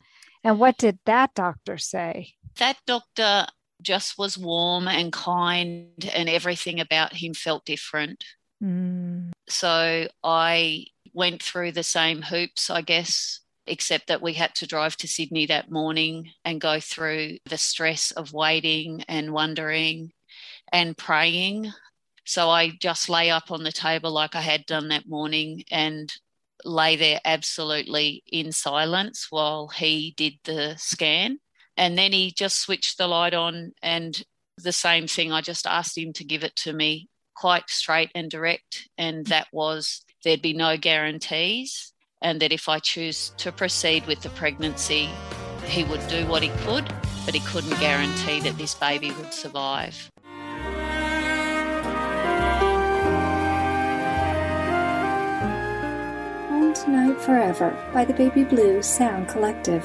And 0.42 0.58
what 0.58 0.78
did 0.78 0.98
that 1.04 1.34
doctor 1.34 1.76
say? 1.76 2.32
That 2.58 2.78
doctor 2.86 3.46
just 3.82 4.16
was 4.18 4.38
warm 4.38 4.88
and 4.88 5.12
kind, 5.12 6.10
and 6.14 6.28
everything 6.28 6.80
about 6.80 7.12
him 7.12 7.34
felt 7.34 7.66
different. 7.66 8.24
Mm. 8.62 9.32
So 9.48 10.08
I 10.24 10.86
went 11.12 11.42
through 11.42 11.72
the 11.72 11.82
same 11.82 12.22
hoops, 12.22 12.70
I 12.70 12.80
guess, 12.80 13.40
except 13.70 14.08
that 14.08 14.20
we 14.20 14.34
had 14.34 14.54
to 14.56 14.66
drive 14.66 14.96
to 14.96 15.08
Sydney 15.08 15.46
that 15.46 15.70
morning 15.70 16.30
and 16.44 16.60
go 16.60 16.80
through 16.80 17.38
the 17.46 17.56
stress 17.56 18.10
of 18.10 18.32
waiting 18.32 19.02
and 19.08 19.32
wondering 19.32 20.12
and 20.72 20.96
praying. 20.96 21.72
So 22.26 22.50
I 22.50 22.70
just 22.70 23.08
lay 23.08 23.30
up 23.30 23.50
on 23.50 23.62
the 23.62 23.72
table 23.72 24.10
like 24.10 24.34
I 24.34 24.40
had 24.40 24.66
done 24.66 24.88
that 24.88 25.08
morning 25.08 25.64
and 25.70 26.12
lay 26.64 26.96
there 26.96 27.20
absolutely 27.24 28.22
in 28.26 28.52
silence 28.52 29.28
while 29.30 29.68
he 29.68 30.14
did 30.16 30.34
the 30.44 30.74
scan. 30.76 31.38
And 31.76 31.96
then 31.96 32.12
he 32.12 32.32
just 32.32 32.60
switched 32.60 32.98
the 32.98 33.06
light 33.06 33.34
on 33.34 33.72
and 33.82 34.22
the 34.58 34.72
same 34.72 35.06
thing. 35.06 35.32
I 35.32 35.40
just 35.40 35.66
asked 35.66 35.96
him 35.96 36.12
to 36.14 36.24
give 36.24 36.44
it 36.44 36.56
to 36.56 36.72
me 36.72 37.08
quite 37.34 37.70
straight 37.70 38.10
and 38.14 38.30
direct. 38.30 38.88
And 38.98 39.24
that 39.26 39.46
was 39.52 40.04
there'd 40.24 40.42
be 40.42 40.52
no 40.52 40.76
guarantees 40.76 41.89
and 42.22 42.40
that 42.40 42.52
if 42.52 42.68
I 42.68 42.78
choose 42.78 43.30
to 43.38 43.52
proceed 43.52 44.06
with 44.06 44.20
the 44.20 44.28
pregnancy, 44.30 45.08
he 45.66 45.84
would 45.84 46.06
do 46.08 46.26
what 46.26 46.42
he 46.42 46.50
could, 46.64 46.92
but 47.24 47.34
he 47.34 47.40
couldn't 47.40 47.78
guarantee 47.80 48.40
that 48.40 48.58
this 48.58 48.74
baby 48.74 49.10
would 49.12 49.32
survive. 49.32 50.10
Home 56.48 56.74
Tonight 56.74 57.20
Forever 57.20 57.76
by 57.92 58.04
the 58.04 58.14
Baby 58.14 58.44
Blue 58.44 58.82
Sound 58.82 59.28
Collective. 59.28 59.84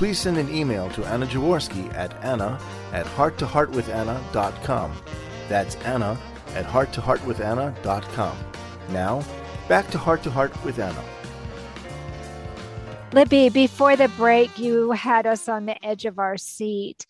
please 0.00 0.18
send 0.18 0.38
an 0.38 0.48
email 0.48 0.88
to 0.88 1.04
Anna 1.04 1.26
Jaworski 1.26 1.92
at 1.92 2.10
anna 2.24 2.58
at 2.94 3.04
hearttoheartwithanna.com. 3.04 4.92
That's 5.46 5.74
Anna 5.76 6.18
at 6.54 6.64
hearttoheartwithanna.com. 6.64 8.38
Now, 8.92 9.22
back 9.68 9.90
to 9.90 9.98
Heart 9.98 10.22
to 10.22 10.30
Heart 10.30 10.64
with 10.64 10.78
Anna. 10.78 11.04
Libby, 13.12 13.50
before 13.50 13.94
the 13.94 14.08
break, 14.16 14.58
you 14.58 14.92
had 14.92 15.26
us 15.26 15.50
on 15.50 15.66
the 15.66 15.84
edge 15.84 16.06
of 16.06 16.18
our 16.18 16.38
seat 16.38 17.04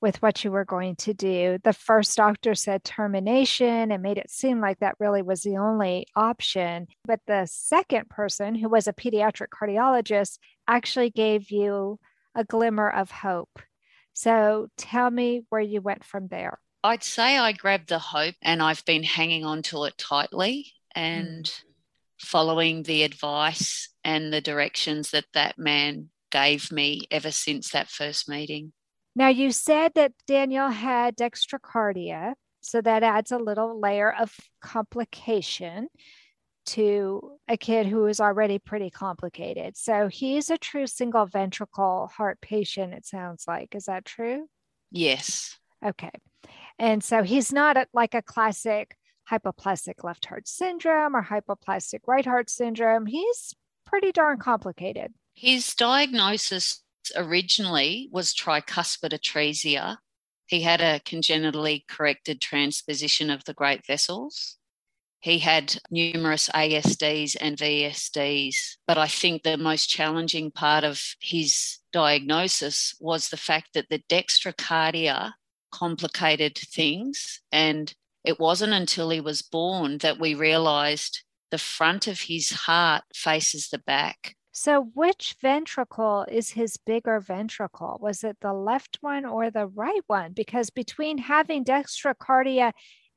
with 0.00 0.22
what 0.22 0.44
you 0.44 0.52
were 0.52 0.64
going 0.64 0.94
to 0.98 1.14
do. 1.14 1.58
The 1.64 1.72
first 1.72 2.16
doctor 2.16 2.54
said 2.54 2.84
termination 2.84 3.90
and 3.90 4.04
made 4.04 4.18
it 4.18 4.30
seem 4.30 4.60
like 4.60 4.78
that 4.78 4.94
really 5.00 5.22
was 5.22 5.42
the 5.42 5.56
only 5.56 6.06
option. 6.14 6.86
But 7.06 7.18
the 7.26 7.48
second 7.50 8.08
person, 8.08 8.54
who 8.54 8.68
was 8.68 8.86
a 8.86 8.92
pediatric 8.92 9.48
cardiologist, 9.48 10.38
actually 10.68 11.10
gave 11.10 11.50
you 11.50 11.98
a 12.36 12.44
glimmer 12.44 12.88
of 12.88 13.10
hope. 13.10 13.58
So 14.12 14.68
tell 14.76 15.10
me 15.10 15.42
where 15.48 15.60
you 15.60 15.80
went 15.80 16.04
from 16.04 16.28
there. 16.28 16.58
I'd 16.84 17.02
say 17.02 17.36
I 17.36 17.52
grabbed 17.52 17.88
the 17.88 17.98
hope 17.98 18.36
and 18.42 18.62
I've 18.62 18.84
been 18.84 19.02
hanging 19.02 19.44
on 19.44 19.62
to 19.64 19.84
it 19.84 19.98
tightly 19.98 20.72
and 20.94 21.44
mm. 21.44 21.62
following 22.20 22.84
the 22.84 23.02
advice 23.02 23.88
and 24.04 24.32
the 24.32 24.40
directions 24.40 25.10
that 25.10 25.24
that 25.34 25.58
man 25.58 26.10
gave 26.30 26.70
me 26.70 27.06
ever 27.10 27.32
since 27.32 27.70
that 27.70 27.88
first 27.88 28.28
meeting. 28.28 28.72
Now, 29.16 29.28
you 29.28 29.50
said 29.50 29.92
that 29.94 30.12
Daniel 30.26 30.68
had 30.68 31.16
dextrocardia, 31.16 32.34
so 32.60 32.80
that 32.82 33.02
adds 33.02 33.32
a 33.32 33.38
little 33.38 33.80
layer 33.80 34.12
of 34.12 34.36
complication 34.60 35.88
to 36.66 37.32
a 37.48 37.56
kid 37.56 37.86
who 37.86 38.06
is 38.06 38.20
already 38.20 38.58
pretty 38.58 38.90
complicated. 38.90 39.76
So 39.76 40.08
he's 40.08 40.50
a 40.50 40.58
true 40.58 40.86
single 40.86 41.26
ventricle 41.26 42.10
heart 42.14 42.40
patient, 42.40 42.92
it 42.94 43.06
sounds 43.06 43.44
like. 43.46 43.74
Is 43.74 43.86
that 43.86 44.04
true? 44.04 44.48
Yes. 44.90 45.58
Okay. 45.84 46.10
And 46.78 47.02
so 47.02 47.22
he's 47.22 47.52
not 47.52 47.76
a, 47.76 47.86
like 47.92 48.14
a 48.14 48.22
classic 48.22 48.96
hypoplastic 49.30 50.04
left 50.04 50.26
heart 50.26 50.46
syndrome 50.46 51.16
or 51.16 51.22
hypoplastic 51.22 52.00
right 52.06 52.24
heart 52.24 52.50
syndrome. 52.50 53.06
He's 53.06 53.54
pretty 53.84 54.12
darn 54.12 54.38
complicated. 54.38 55.14
His 55.34 55.74
diagnosis 55.74 56.82
originally 57.14 58.08
was 58.12 58.34
tricuspid 58.34 59.12
atresia. 59.12 59.98
He 60.46 60.62
had 60.62 60.80
a 60.80 61.00
congenitally 61.04 61.84
corrected 61.88 62.40
transposition 62.40 63.30
of 63.30 63.44
the 63.44 63.54
great 63.54 63.84
vessels. 63.84 64.56
He 65.26 65.40
had 65.40 65.76
numerous 65.90 66.48
ASDs 66.54 67.34
and 67.40 67.56
VSDs, 67.56 68.76
but 68.86 68.96
I 68.96 69.08
think 69.08 69.42
the 69.42 69.56
most 69.56 69.88
challenging 69.88 70.52
part 70.52 70.84
of 70.84 71.02
his 71.20 71.78
diagnosis 71.92 72.94
was 73.00 73.28
the 73.28 73.36
fact 73.36 73.70
that 73.74 73.88
the 73.88 74.04
dextrocardia 74.08 75.32
complicated 75.72 76.56
things. 76.56 77.40
And 77.50 77.92
it 78.22 78.38
wasn't 78.38 78.72
until 78.72 79.10
he 79.10 79.20
was 79.20 79.42
born 79.42 79.98
that 79.98 80.20
we 80.20 80.36
realized 80.36 81.24
the 81.50 81.58
front 81.58 82.06
of 82.06 82.20
his 82.20 82.50
heart 82.50 83.02
faces 83.12 83.70
the 83.70 83.78
back. 83.78 84.36
So, 84.52 84.92
which 84.94 85.34
ventricle 85.42 86.24
is 86.30 86.50
his 86.50 86.76
bigger 86.76 87.18
ventricle? 87.18 87.98
Was 88.00 88.22
it 88.22 88.36
the 88.40 88.52
left 88.52 88.98
one 89.00 89.26
or 89.26 89.50
the 89.50 89.66
right 89.66 90.02
one? 90.06 90.34
Because 90.34 90.70
between 90.70 91.18
having 91.18 91.64
dextrocardia 91.64 92.72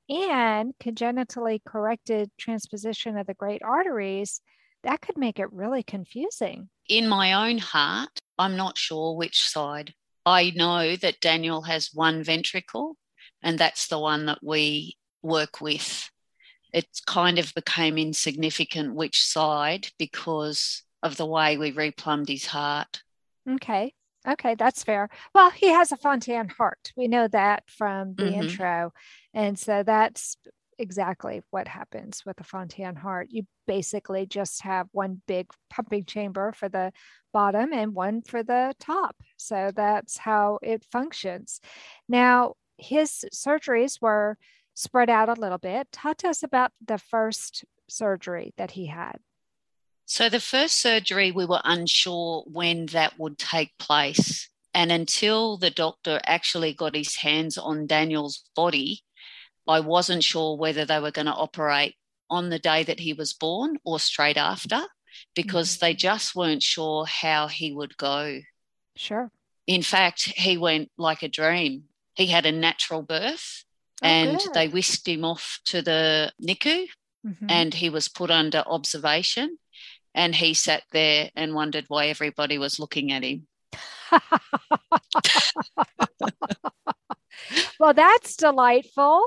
and 0.10 0.74
congenitally 0.80 1.62
corrected 1.66 2.32
transposition 2.38 3.18
of 3.18 3.28
the 3.28 3.34
great 3.34 3.62
arteries, 3.64 4.42
that 4.84 5.02
could 5.02 5.18
make 5.18 5.40
it 5.40 5.52
really 5.52 5.84
confusing. 5.84 6.70
In 6.88 7.08
my 7.08 7.34
own 7.34 7.58
heart, 7.60 8.20
I'm 8.38 8.56
not 8.56 8.78
sure 8.78 9.16
which 9.16 9.42
side. 9.42 9.94
I 10.26 10.52
know 10.56 10.96
that 10.96 11.22
Daniel 11.22 11.62
has 11.64 11.92
one 11.94 12.24
ventricle, 12.24 12.98
and 13.42 13.58
that's 13.58 13.88
the 13.88 14.00
one 14.00 14.26
that 14.26 14.40
we 14.42 14.98
work 15.22 15.62
with. 15.62 16.10
It 16.74 16.88
kind 17.06 17.40
of 17.40 17.54
became 17.54 17.98
insignificant 17.98 18.96
which 18.96 19.22
side 19.24 19.88
because 19.98 20.84
of 21.02 21.18
the 21.18 21.26
way 21.26 21.58
we 21.58 21.72
replumbed 21.72 22.30
his 22.30 22.46
heart. 22.46 23.02
Okay. 23.50 23.94
Okay, 24.28 24.56
that's 24.56 24.84
fair. 24.84 25.10
Well, 25.34 25.50
he 25.50 25.68
has 25.68 25.92
a 25.92 25.98
Fontan 25.98 26.50
heart. 26.50 26.92
We 26.98 27.08
know 27.08 27.28
that 27.30 27.64
from 27.68 28.16
the 28.16 28.24
mm-hmm. 28.24 28.42
intro. 28.42 28.92
And 29.34 29.58
so 29.58 29.84
that's 29.84 30.38
exactly 30.80 31.42
what 31.52 31.68
happens 31.68 32.24
with 32.26 32.40
a 32.40 32.44
Fontan 32.44 32.96
heart. 32.96 33.28
You 33.30 33.44
basically 33.68 34.26
just 34.26 34.64
have 34.64 34.88
one 34.92 35.22
big 35.28 35.48
pumping 35.70 36.06
chamber 36.06 36.54
for 36.54 36.70
the 36.70 36.92
bottom 37.34 37.74
and 37.74 37.94
one 37.94 38.22
for 38.22 38.42
the 38.42 38.74
top. 38.80 39.16
So 39.38 39.72
that's 39.76 40.18
how 40.18 40.60
it 40.64 40.86
functions. 40.92 41.60
Now, 42.08 42.54
his 42.78 43.26
surgeries 43.34 44.02
were 44.02 44.38
spread 44.74 45.10
out 45.10 45.30
a 45.30 45.40
little 45.40 45.58
bit. 45.58 45.92
Talk 45.92 46.18
to 46.18 46.30
us 46.30 46.42
about 46.42 46.72
the 46.84 46.98
first 46.98 47.66
surgery 47.90 48.54
that 48.58 48.72
he 48.72 48.88
had. 48.88 49.18
So, 50.06 50.30
the 50.30 50.40
first 50.40 50.80
surgery, 50.80 51.32
we 51.32 51.46
were 51.46 51.62
unsure 51.64 52.44
when 52.48 52.88
that 52.88 53.20
would 53.20 53.38
take 53.38 53.78
place. 53.78 54.50
And 54.74 54.92
until 54.92 55.58
the 55.58 55.70
doctor 55.70 56.20
actually 56.26 56.74
got 56.74 56.96
his 56.96 57.18
hands 57.18 57.58
on 57.58 57.86
Daniel's 57.86 58.44
body, 58.56 59.04
I 59.70 59.80
wasn't 59.82 60.24
sure 60.24 60.58
whether 60.58 60.84
they 60.84 61.00
were 61.00 61.12
going 61.12 61.28
to 61.28 61.34
operate 61.34 61.96
on 62.30 62.50
the 62.50 62.58
day 62.58 62.84
that 62.84 63.00
he 63.00 63.14
was 63.14 63.34
born 63.34 63.78
or 63.84 64.00
straight 64.00 64.38
after 64.38 64.82
because 65.36 65.76
mm-hmm. 65.76 65.86
they 65.86 65.94
just 65.94 66.36
weren't 66.36 66.64
sure 66.64 67.06
how 67.06 67.48
he 67.48 67.72
would 67.72 67.96
go. 67.96 68.40
Sure. 68.96 69.32
In 69.68 69.84
fact, 69.84 70.24
he 70.24 70.58
went 70.58 70.90
like 70.98 71.22
a 71.22 71.28
dream. 71.28 71.84
He 72.16 72.26
had 72.26 72.48
a 72.48 72.52
natural 72.52 73.04
birth 73.04 73.64
oh, 74.02 74.08
and 74.08 74.40
good. 74.40 74.54
they 74.56 74.68
whisked 74.68 75.08
him 75.08 75.24
off 75.24 75.60
to 75.66 75.84
the 75.84 76.34
NICU 76.42 76.88
mm-hmm. 77.26 77.46
and 77.48 77.72
he 77.72 77.92
was 77.92 78.10
put 78.10 78.32
under 78.32 78.64
observation 78.66 79.60
and 80.16 80.34
he 80.34 80.56
sat 80.56 80.82
there 80.92 81.30
and 81.36 81.54
wondered 81.54 81.86
why 81.88 82.08
everybody 82.08 82.58
was 82.58 82.80
looking 82.80 83.12
at 83.12 83.24
him. 83.24 83.46
well, 87.80 87.94
that's 87.94 88.36
delightful. 88.36 89.24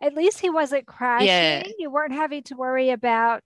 At 0.00 0.14
least 0.14 0.40
he 0.40 0.50
wasn't 0.50 0.86
crashing. 0.86 1.28
Yeah. 1.28 1.64
You 1.78 1.90
weren't 1.90 2.12
having 2.12 2.42
to 2.44 2.54
worry 2.54 2.90
about 2.90 3.42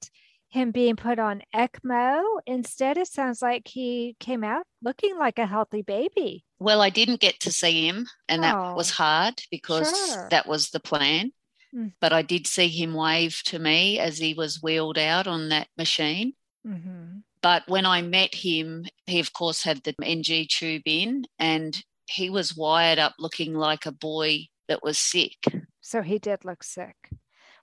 him 0.48 0.70
being 0.70 0.96
put 0.96 1.18
on 1.18 1.42
ECMO. 1.54 2.22
Instead, 2.46 2.98
it 2.98 3.08
sounds 3.08 3.40
like 3.40 3.66
he 3.66 4.16
came 4.20 4.44
out 4.44 4.66
looking 4.82 5.18
like 5.18 5.38
a 5.38 5.46
healthy 5.46 5.80
baby. 5.80 6.44
Well, 6.58 6.82
I 6.82 6.90
didn't 6.90 7.20
get 7.20 7.40
to 7.40 7.52
see 7.52 7.88
him, 7.88 8.06
and 8.28 8.42
that 8.42 8.54
oh, 8.54 8.74
was 8.74 8.90
hard 8.90 9.42
because 9.50 9.90
sure. 10.08 10.28
that 10.30 10.46
was 10.46 10.70
the 10.70 10.80
plan. 10.80 11.32
Mm. 11.74 11.92
But 12.00 12.12
I 12.12 12.20
did 12.20 12.46
see 12.46 12.68
him 12.68 12.92
wave 12.92 13.40
to 13.46 13.58
me 13.58 13.98
as 13.98 14.18
he 14.18 14.34
was 14.34 14.62
wheeled 14.62 14.98
out 14.98 15.26
on 15.26 15.48
that 15.48 15.68
machine. 15.78 16.34
Mm-hmm. 16.66 17.20
But 17.40 17.64
when 17.66 17.86
I 17.86 18.02
met 18.02 18.34
him, 18.34 18.84
he, 19.06 19.20
of 19.20 19.32
course, 19.32 19.64
had 19.64 19.82
the 19.82 19.94
NG 20.02 20.46
tube 20.48 20.82
in 20.84 21.24
and 21.38 21.82
he 22.06 22.30
was 22.30 22.56
wired 22.56 22.98
up 22.98 23.14
looking 23.18 23.54
like 23.54 23.86
a 23.86 23.92
boy 23.92 24.46
that 24.68 24.82
was 24.82 24.98
sick. 24.98 25.38
So 25.82 26.00
he 26.00 26.18
did 26.18 26.44
look 26.44 26.62
sick. 26.62 27.10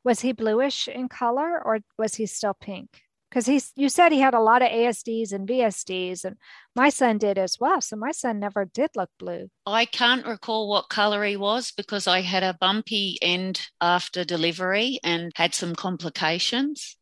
Was 0.04 0.20
he 0.22 0.34
bluish 0.34 0.88
in 0.88 1.08
color 1.08 1.60
or 1.66 1.80
was 1.98 2.16
he 2.16 2.26
still 2.26 2.54
pink? 2.54 3.02
Because 3.30 3.46
he's 3.46 3.72
you 3.76 3.90
said 3.90 4.12
he 4.12 4.20
had 4.20 4.34
a 4.34 4.42
lot 4.42 4.62
of 4.62 4.70
ASDs 4.70 5.32
and 5.34 5.48
VSDs, 5.48 6.26
and 6.26 6.36
my 6.76 6.90
son 6.90 7.20
did 7.20 7.38
as 7.38 7.58
well. 7.60 7.80
So 7.80 7.96
my 7.96 8.12
son 8.12 8.40
never 8.40 8.66
did 8.66 8.90
look 8.96 9.12
blue. 9.20 9.50
I 9.68 9.86
can't 9.86 10.26
recall 10.26 10.68
what 10.68 10.90
color 10.90 11.24
he 11.24 11.38
was 11.38 11.72
because 11.72 12.08
I 12.08 12.22
had 12.22 12.42
a 12.42 12.58
bumpy 12.60 13.20
end 13.22 13.62
after 13.80 14.24
delivery 14.24 15.00
and 15.04 15.32
had 15.36 15.54
some 15.54 15.76
complications. 15.76 16.98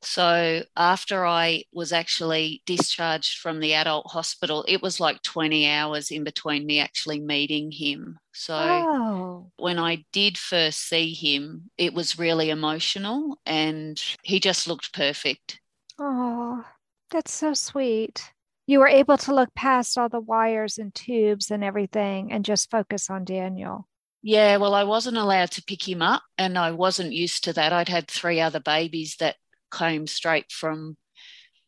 So 0.00 0.62
after 0.76 1.26
I 1.26 1.64
was 1.72 1.92
actually 1.92 2.62
discharged 2.66 3.38
from 3.38 3.60
the 3.60 3.74
adult 3.74 4.06
hospital, 4.10 4.64
it 4.68 4.80
was 4.80 5.00
like 5.00 5.22
20 5.22 5.68
hours 5.68 6.10
in 6.10 6.24
between 6.24 6.66
me 6.66 6.78
actually 6.80 7.20
meeting 7.20 7.72
him. 7.72 8.18
So 8.32 8.54
oh. 8.56 9.50
when 9.56 9.78
I 9.78 10.04
did 10.12 10.38
first 10.38 10.88
see 10.88 11.12
him, 11.12 11.70
it 11.76 11.94
was 11.94 12.18
really 12.18 12.50
emotional 12.50 13.40
and 13.44 14.00
he 14.22 14.38
just 14.38 14.68
looked 14.68 14.92
perfect. 14.92 15.60
Oh, 15.98 16.64
that's 17.10 17.32
so 17.32 17.54
sweet. 17.54 18.32
You 18.66 18.78
were 18.78 18.88
able 18.88 19.16
to 19.18 19.34
look 19.34 19.52
past 19.54 19.98
all 19.98 20.08
the 20.08 20.20
wires 20.20 20.78
and 20.78 20.94
tubes 20.94 21.50
and 21.50 21.64
everything 21.64 22.30
and 22.32 22.44
just 22.44 22.70
focus 22.70 23.10
on 23.10 23.24
Daniel. 23.24 23.88
Yeah, 24.22 24.58
well, 24.58 24.74
I 24.74 24.84
wasn't 24.84 25.16
allowed 25.16 25.52
to 25.52 25.62
pick 25.62 25.88
him 25.88 26.02
up 26.02 26.22
and 26.36 26.58
I 26.58 26.72
wasn't 26.72 27.12
used 27.12 27.44
to 27.44 27.52
that. 27.54 27.72
I'd 27.72 27.88
had 27.88 28.08
three 28.08 28.40
other 28.40 28.60
babies 28.60 29.16
that 29.20 29.36
came 29.72 30.06
straight 30.06 30.50
from 30.50 30.96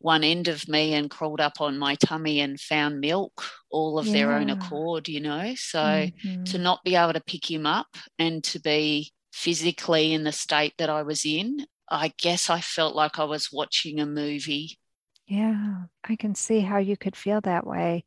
one 0.00 0.24
end 0.24 0.48
of 0.48 0.66
me 0.66 0.94
and 0.94 1.10
crawled 1.10 1.40
up 1.40 1.60
on 1.60 1.78
my 1.78 1.94
tummy 1.96 2.40
and 2.40 2.58
found 2.58 3.00
milk 3.00 3.44
all 3.70 3.98
of 3.98 4.06
yeah. 4.06 4.12
their 4.12 4.32
own 4.32 4.48
accord, 4.48 5.08
you 5.08 5.20
know. 5.20 5.54
So 5.56 5.78
mm-hmm. 5.78 6.44
to 6.44 6.58
not 6.58 6.82
be 6.84 6.96
able 6.96 7.12
to 7.12 7.20
pick 7.20 7.50
him 7.50 7.66
up 7.66 7.88
and 8.18 8.42
to 8.44 8.60
be 8.60 9.12
physically 9.32 10.12
in 10.12 10.24
the 10.24 10.32
state 10.32 10.74
that 10.78 10.90
I 10.90 11.02
was 11.02 11.26
in, 11.26 11.66
I 11.88 12.12
guess 12.18 12.48
I 12.48 12.60
felt 12.60 12.94
like 12.94 13.18
I 13.18 13.24
was 13.24 13.52
watching 13.52 14.00
a 14.00 14.06
movie. 14.06 14.78
Yeah, 15.26 15.82
I 16.02 16.16
can 16.16 16.34
see 16.34 16.60
how 16.60 16.78
you 16.78 16.96
could 16.96 17.14
feel 17.14 17.40
that 17.42 17.66
way. 17.66 18.04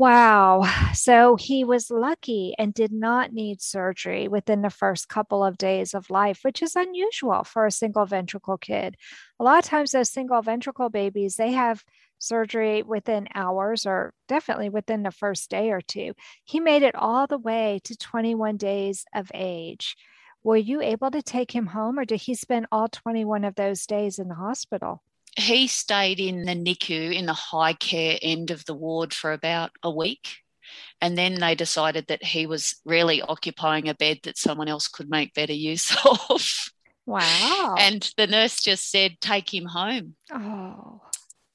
Wow. 0.00 0.62
So 0.94 1.36
he 1.36 1.62
was 1.62 1.90
lucky 1.90 2.54
and 2.58 2.72
did 2.72 2.90
not 2.90 3.34
need 3.34 3.60
surgery 3.60 4.28
within 4.28 4.62
the 4.62 4.70
first 4.70 5.10
couple 5.10 5.44
of 5.44 5.58
days 5.58 5.92
of 5.92 6.08
life, 6.08 6.40
which 6.42 6.62
is 6.62 6.74
unusual 6.74 7.44
for 7.44 7.66
a 7.66 7.70
single 7.70 8.06
ventricle 8.06 8.56
kid. 8.56 8.96
A 9.38 9.44
lot 9.44 9.58
of 9.58 9.66
times, 9.66 9.90
those 9.90 10.10
single 10.10 10.40
ventricle 10.40 10.88
babies, 10.88 11.36
they 11.36 11.52
have 11.52 11.84
surgery 12.18 12.82
within 12.82 13.28
hours 13.34 13.84
or 13.84 14.14
definitely 14.26 14.70
within 14.70 15.02
the 15.02 15.10
first 15.10 15.50
day 15.50 15.70
or 15.70 15.82
two. 15.82 16.14
He 16.44 16.60
made 16.60 16.82
it 16.82 16.94
all 16.94 17.26
the 17.26 17.38
way 17.38 17.80
to 17.84 17.94
21 17.94 18.56
days 18.56 19.04
of 19.14 19.30
age. 19.34 19.96
Were 20.42 20.56
you 20.56 20.80
able 20.80 21.10
to 21.10 21.20
take 21.22 21.52
him 21.54 21.66
home 21.66 21.98
or 21.98 22.06
did 22.06 22.22
he 22.22 22.34
spend 22.34 22.66
all 22.72 22.88
21 22.88 23.44
of 23.44 23.54
those 23.54 23.84
days 23.84 24.18
in 24.18 24.28
the 24.28 24.34
hospital? 24.36 25.02
He 25.36 25.66
stayed 25.66 26.20
in 26.20 26.42
the 26.44 26.54
NICU 26.54 27.14
in 27.14 27.26
the 27.26 27.32
high 27.32 27.72
care 27.72 28.18
end 28.20 28.50
of 28.50 28.64
the 28.64 28.74
ward 28.74 29.14
for 29.14 29.32
about 29.32 29.70
a 29.82 29.90
week. 29.90 30.38
And 31.00 31.16
then 31.16 31.34
they 31.34 31.54
decided 31.54 32.06
that 32.08 32.22
he 32.22 32.46
was 32.46 32.80
really 32.84 33.22
occupying 33.22 33.88
a 33.88 33.94
bed 33.94 34.20
that 34.24 34.38
someone 34.38 34.68
else 34.68 34.88
could 34.88 35.08
make 35.08 35.34
better 35.34 35.52
use 35.52 35.96
of. 36.30 36.70
Wow. 37.06 37.74
And 37.78 38.08
the 38.16 38.26
nurse 38.26 38.60
just 38.60 38.90
said, 38.90 39.20
take 39.20 39.52
him 39.52 39.64
home. 39.64 40.14
Oh. 40.32 41.00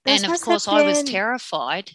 And 0.05 0.25
of 0.25 0.41
course, 0.41 0.67
I 0.67 0.83
was 0.83 1.03
terrified. 1.03 1.91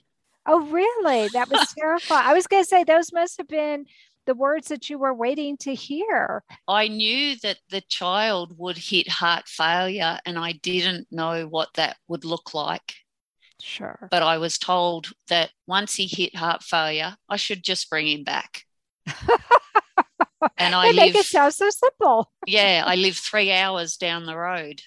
Oh, 0.47 0.67
really? 0.67 1.29
That 1.29 1.51
was 1.51 1.73
terrifying. 1.79 2.27
I 2.27 2.33
was 2.33 2.47
going 2.47 2.63
to 2.63 2.69
say 2.69 2.85
those 2.85 3.13
must 3.13 3.39
have 3.39 3.49
been 3.49 3.87
the 4.31 4.35
words 4.37 4.69
that 4.69 4.89
you 4.89 4.97
were 4.97 5.13
waiting 5.13 5.57
to 5.57 5.75
hear. 5.75 6.45
I 6.69 6.87
knew 6.87 7.35
that 7.43 7.59
the 7.69 7.81
child 7.81 8.55
would 8.59 8.79
hit 8.79 9.09
heart 9.09 9.49
failure, 9.49 10.21
and 10.25 10.39
I 10.39 10.53
didn't 10.53 11.09
know 11.11 11.49
what 11.49 11.71
that 11.75 11.97
would 12.07 12.25
look 12.25 12.55
like. 12.55 12.95
Sure. 13.61 14.07
But 14.09 14.23
I 14.23 14.39
was 14.39 14.57
told 14.57 15.11
that 15.31 15.51
once 15.67 15.97
he 15.97 16.07
hit 16.07 16.37
heart 16.37 16.63
failure, 16.63 17.17
I 17.29 17.39
should 17.39 17.65
just 17.65 17.91
bring 17.91 18.07
him 18.07 18.23
back. 18.23 18.63
And 20.57 20.75
I 20.75 20.93
they 20.93 20.97
make 20.97 21.15
it 21.15 21.27
sound 21.27 21.53
so 21.53 21.69
simple. 21.69 22.31
yeah, 22.47 22.83
I 22.87 22.95
live 22.95 23.17
three 23.17 23.53
hours 23.53 23.99
down 23.99 24.25
the 24.25 24.37
road. 24.37 24.81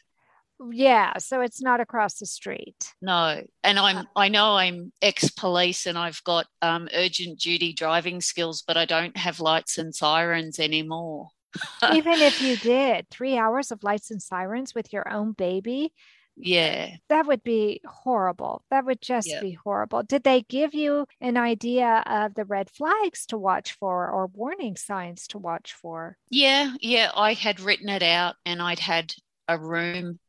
Yeah. 0.72 1.18
So 1.20 1.42
it's 1.42 1.62
not 1.62 1.80
across 1.80 2.16
the 2.20 2.26
street. 2.26 2.94
No, 3.02 3.42
and. 3.64 3.80
I'm 3.80 4.08
I 4.16 4.30
know 4.30 4.56
I'm 4.56 4.94
ex-police 5.02 5.86
and 5.88 5.98
I've 5.98 6.24
got 6.24 6.48
um, 6.62 6.88
urgent 6.94 7.40
duty 7.40 7.74
driving 7.74 8.22
skills, 8.22 8.62
but 8.66 8.78
I 8.78 8.86
don't 8.86 9.18
have 9.18 9.40
lights 9.42 9.78
and 9.78 9.94
sirens 9.94 10.58
anymore. 10.60 11.30
Even 11.88 12.22
if 12.22 12.42
you 12.42 12.58
did 12.58 13.10
three 13.10 13.38
hours 13.38 13.72
of 13.72 13.84
lights 13.84 14.12
and 14.12 14.22
sirens 14.22 14.74
with 14.76 14.92
your 14.94 15.08
own 15.10 15.32
baby, 15.34 15.94
Yeah, 16.36 16.98
that 17.10 17.26
would 17.28 17.44
be 17.44 17.82
horrible. 17.86 18.64
That 18.70 18.86
would 18.86 19.02
just 19.02 19.28
Yeah. 19.28 19.40
be 19.40 19.54
horrible. 19.54 20.04
Did 20.04 20.24
they 20.24 20.42
give 20.42 20.74
you 20.74 21.08
an 21.22 21.38
idea 21.38 22.04
of 22.06 22.34
the 22.34 22.46
red 22.46 22.70
flags 22.70 23.26
to 23.28 23.38
watch 23.38 23.74
for 23.74 24.10
or 24.10 24.28
warning 24.28 24.76
signs 24.76 25.28
to 25.28 25.38
watch 25.38 25.74
for? 25.74 26.18
yeah, 26.30 26.74
yeah. 26.82 27.12
I 27.16 27.34
had 27.34 27.60
written 27.60 27.90
it 27.90 28.04
out, 28.04 28.36
and 28.46 28.62
I'd 28.62 28.80
had 28.80 29.14
a 29.48 29.58
room, 29.60 30.20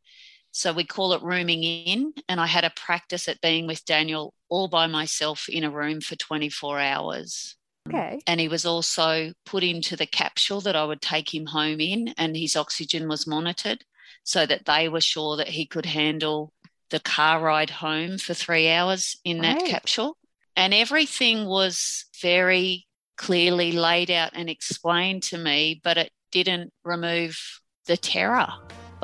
so 0.56 0.72
we 0.72 0.84
call 0.84 1.12
it 1.14 1.22
rooming 1.22 1.64
in, 1.64 2.14
and 2.28 2.40
I 2.40 2.46
had 2.46 2.62
a 2.64 2.70
practice 2.70 3.26
at 3.26 3.40
being 3.40 3.66
with 3.66 3.84
Daniel 3.84 4.32
all 4.48 4.68
by 4.68 4.86
myself 4.86 5.48
in 5.48 5.64
a 5.64 5.70
room 5.70 6.00
for 6.00 6.14
24 6.14 6.78
hours. 6.78 7.56
Okay. 7.88 8.20
and 8.26 8.40
he 8.40 8.48
was 8.48 8.64
also 8.64 9.32
put 9.44 9.62
into 9.62 9.94
the 9.94 10.06
capsule 10.06 10.60
that 10.62 10.76
I 10.76 10.84
would 10.84 11.02
take 11.02 11.34
him 11.34 11.46
home 11.46 11.80
in, 11.80 12.14
and 12.16 12.36
his 12.36 12.54
oxygen 12.56 13.08
was 13.08 13.26
monitored 13.26 13.84
so 14.22 14.46
that 14.46 14.64
they 14.64 14.88
were 14.88 15.00
sure 15.00 15.36
that 15.36 15.48
he 15.48 15.66
could 15.66 15.86
handle 15.86 16.52
the 16.90 17.00
car 17.00 17.40
ride 17.40 17.70
home 17.70 18.16
for 18.16 18.32
three 18.32 18.70
hours 18.70 19.16
in 19.24 19.40
that 19.40 19.56
Right. 19.56 19.66
capsule. 19.66 20.16
And 20.56 20.72
everything 20.72 21.46
was 21.46 22.04
very 22.22 22.86
clearly 23.16 23.72
laid 23.72 24.10
out 24.10 24.30
and 24.34 24.48
explained 24.48 25.24
to 25.24 25.36
me, 25.36 25.80
but 25.82 25.98
it 25.98 26.12
didn't 26.30 26.72
remove 26.84 27.60
the 27.86 27.96
terror 27.96 28.48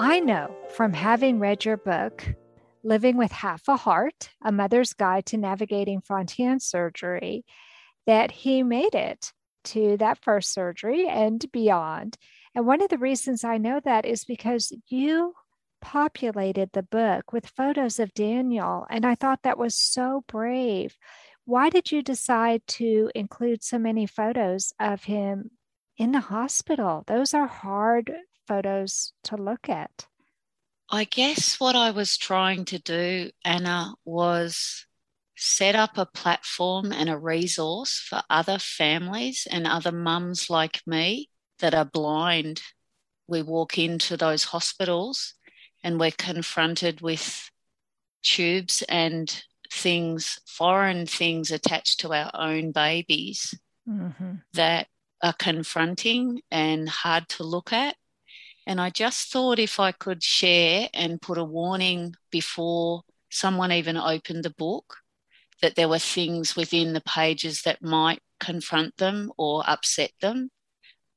I 0.00 0.20
know 0.20 0.54
from 0.76 0.92
having 0.92 1.40
read 1.40 1.64
your 1.64 1.76
book, 1.76 2.24
Living 2.84 3.16
with 3.16 3.32
Half 3.32 3.66
a 3.66 3.76
Heart 3.76 4.30
A 4.44 4.52
Mother's 4.52 4.92
Guide 4.92 5.26
to 5.26 5.36
Navigating 5.36 6.02
Fontan 6.02 6.60
Surgery, 6.60 7.44
that 8.06 8.30
he 8.30 8.62
made 8.62 8.94
it 8.94 9.32
to 9.64 9.96
that 9.96 10.22
first 10.22 10.54
surgery 10.54 11.08
and 11.08 11.44
beyond. 11.50 12.16
And 12.54 12.64
one 12.64 12.80
of 12.80 12.90
the 12.90 12.98
reasons 12.98 13.42
I 13.42 13.58
know 13.58 13.80
that 13.84 14.06
is 14.06 14.24
because 14.24 14.72
you 14.86 15.34
populated 15.80 16.70
the 16.72 16.84
book 16.84 17.32
with 17.32 17.48
photos 17.48 17.98
of 17.98 18.14
Daniel. 18.14 18.86
And 18.88 19.04
I 19.04 19.16
thought 19.16 19.42
that 19.42 19.58
was 19.58 19.74
so 19.74 20.22
brave. 20.28 20.96
Why 21.44 21.70
did 21.70 21.90
you 21.90 22.02
decide 22.02 22.62
to 22.68 23.10
include 23.16 23.64
so 23.64 23.80
many 23.80 24.06
photos 24.06 24.72
of 24.78 25.02
him 25.02 25.50
in 25.96 26.12
the 26.12 26.20
hospital? 26.20 27.02
Those 27.08 27.34
are 27.34 27.48
hard 27.48 28.14
photos 28.48 29.12
to 29.24 29.36
look 29.36 29.68
at. 29.68 30.06
I 30.90 31.04
guess 31.04 31.60
what 31.60 31.76
I 31.76 31.90
was 31.90 32.16
trying 32.16 32.64
to 32.66 32.78
do, 32.78 33.30
Anna, 33.44 33.94
was 34.06 34.86
set 35.36 35.74
up 35.74 35.98
a 35.98 36.06
platform 36.06 36.92
and 36.92 37.10
a 37.10 37.18
resource 37.18 38.00
for 38.00 38.22
other 38.30 38.58
families 38.58 39.46
and 39.48 39.66
other 39.66 39.92
mums 39.92 40.48
like 40.48 40.80
me 40.86 41.28
that 41.58 41.74
are 41.74 41.84
blind. 41.84 42.62
We 43.28 43.42
walk 43.42 43.78
into 43.78 44.16
those 44.16 44.44
hospitals 44.44 45.34
and 45.84 46.00
we're 46.00 46.10
confronted 46.10 47.02
with 47.02 47.50
tubes 48.22 48.82
and 48.88 49.44
things, 49.70 50.38
foreign 50.46 51.06
things 51.06 51.50
attached 51.50 52.00
to 52.00 52.12
our 52.14 52.30
own 52.32 52.72
babies 52.72 53.54
Mhm. 53.86 54.42
that 54.54 54.88
are 55.22 55.34
confronting 55.34 56.40
and 56.50 56.88
hard 56.88 57.28
to 57.28 57.44
look 57.44 57.72
at. 57.72 57.96
And 58.68 58.82
I 58.82 58.90
just 58.90 59.32
thought 59.32 59.58
if 59.58 59.80
I 59.80 59.92
could 59.92 60.22
share 60.22 60.90
and 60.92 61.22
put 61.22 61.38
a 61.38 61.42
warning 61.42 62.14
before 62.30 63.00
someone 63.30 63.72
even 63.72 63.96
opened 63.96 64.44
the 64.44 64.50
book 64.50 64.96
that 65.62 65.74
there 65.74 65.88
were 65.88 65.98
things 65.98 66.54
within 66.54 66.92
the 66.92 67.00
pages 67.00 67.62
that 67.62 67.80
might 67.80 68.20
confront 68.38 68.98
them 68.98 69.32
or 69.38 69.64
upset 69.66 70.10
them. 70.20 70.50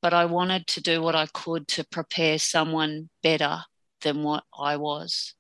But 0.02 0.14
I 0.14 0.26
wanted 0.26 0.66
to 0.68 0.82
do 0.82 1.02
what 1.02 1.14
I 1.14 1.26
could 1.26 1.68
to 1.70 1.84
prepare 1.84 2.40
someone 2.40 3.10
better 3.22 3.66
than 4.00 4.24
what 4.24 4.46
I 4.58 4.78
was. 4.78 5.36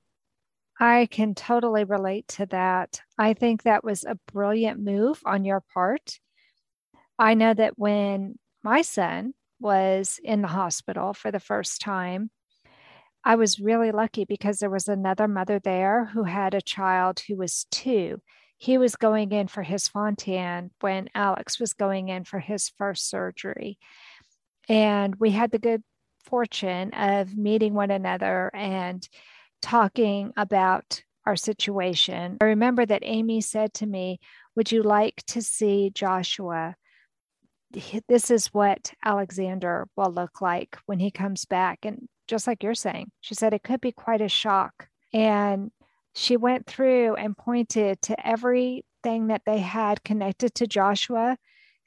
I 0.77 1.07
can 1.09 1.33
totally 1.33 1.85
relate 1.85 2.27
to 2.29 2.45
that. 2.47 2.99
I 3.17 3.33
think 3.33 3.63
that 3.63 3.85
was 3.85 4.03
a 4.03 4.19
brilliant 4.33 4.81
move 4.81 5.21
on 5.25 5.45
your 5.45 5.63
part. 5.73 6.19
I 7.17 7.35
know 7.35 7.53
that 7.53 7.79
when 7.79 8.37
my 8.63 8.81
son 8.81 9.33
was 9.61 10.19
in 10.23 10.41
the 10.41 10.47
hospital 10.47 11.13
for 11.13 11.31
the 11.31 11.39
first 11.39 11.81
time, 11.81 12.31
I 13.23 13.35
was 13.35 13.59
really 13.59 13.91
lucky 13.91 14.25
because 14.25 14.59
there 14.59 14.69
was 14.69 14.87
another 14.87 15.27
mother 15.27 15.59
there 15.59 16.05
who 16.05 16.23
had 16.23 16.53
a 16.53 16.61
child 16.61 17.21
who 17.27 17.35
was 17.35 17.65
two. 17.69 18.19
He 18.57 18.77
was 18.77 18.95
going 18.95 19.31
in 19.31 19.47
for 19.47 19.61
his 19.61 19.87
Fontan 19.87 20.71
when 20.81 21.09
Alex 21.13 21.59
was 21.59 21.73
going 21.73 22.09
in 22.09 22.23
for 22.23 22.39
his 22.39 22.69
first 22.77 23.09
surgery. 23.09 23.77
And 24.67 25.15
we 25.15 25.31
had 25.31 25.51
the 25.51 25.59
good 25.59 25.83
fortune 26.25 26.93
of 26.93 27.35
meeting 27.35 27.73
one 27.73 27.91
another 27.91 28.51
and 28.53 29.07
talking 29.61 30.33
about 30.35 31.03
our 31.25 31.35
situation. 31.35 32.37
I 32.41 32.45
remember 32.45 32.85
that 32.85 33.03
Amy 33.03 33.41
said 33.41 33.73
to 33.75 33.85
me, 33.85 34.19
Would 34.55 34.71
you 34.71 34.81
like 34.83 35.23
to 35.27 35.41
see 35.41 35.91
Joshua? 35.93 36.75
This 38.07 38.31
is 38.31 38.47
what 38.47 38.93
Alexander 39.03 39.87
will 39.95 40.11
look 40.11 40.41
like 40.41 40.77
when 40.85 40.99
he 40.99 41.11
comes 41.11 41.45
back. 41.45 41.79
And 41.83 42.07
just 42.27 42.47
like 42.47 42.63
you're 42.63 42.75
saying, 42.75 43.11
she 43.21 43.35
said 43.35 43.53
it 43.53 43.63
could 43.63 43.81
be 43.81 43.91
quite 43.91 44.21
a 44.21 44.29
shock. 44.29 44.87
And 45.13 45.71
she 46.13 46.37
went 46.37 46.67
through 46.67 47.15
and 47.15 47.37
pointed 47.37 48.01
to 48.03 48.27
everything 48.27 49.27
that 49.27 49.43
they 49.45 49.59
had 49.59 50.03
connected 50.03 50.55
to 50.55 50.67
Joshua 50.67 51.37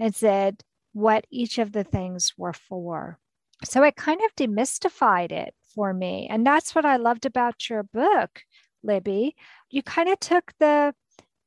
and 0.01 0.15
said, 0.15 0.63
what 0.95 1.27
each 1.31 1.59
of 1.59 1.73
the 1.73 1.85
things 1.85 2.33
were 2.39 2.53
for. 2.53 3.19
So 3.65 3.83
it 3.83 3.97
kind 3.97 4.21
of 4.25 4.35
demystified 4.37 5.33
it 5.33 5.55
for 5.75 5.93
me. 5.93 6.29
And 6.31 6.47
that's 6.47 6.75
what 6.75 6.85
I 6.85 6.97
loved 6.97 7.27
about 7.27 7.69
your 7.69 7.83
book, 7.83 8.43
Libby. 8.83 9.35
You 9.71 9.83
kind 9.83 10.09
of 10.09 10.21
took 10.21 10.53
the, 10.61 10.95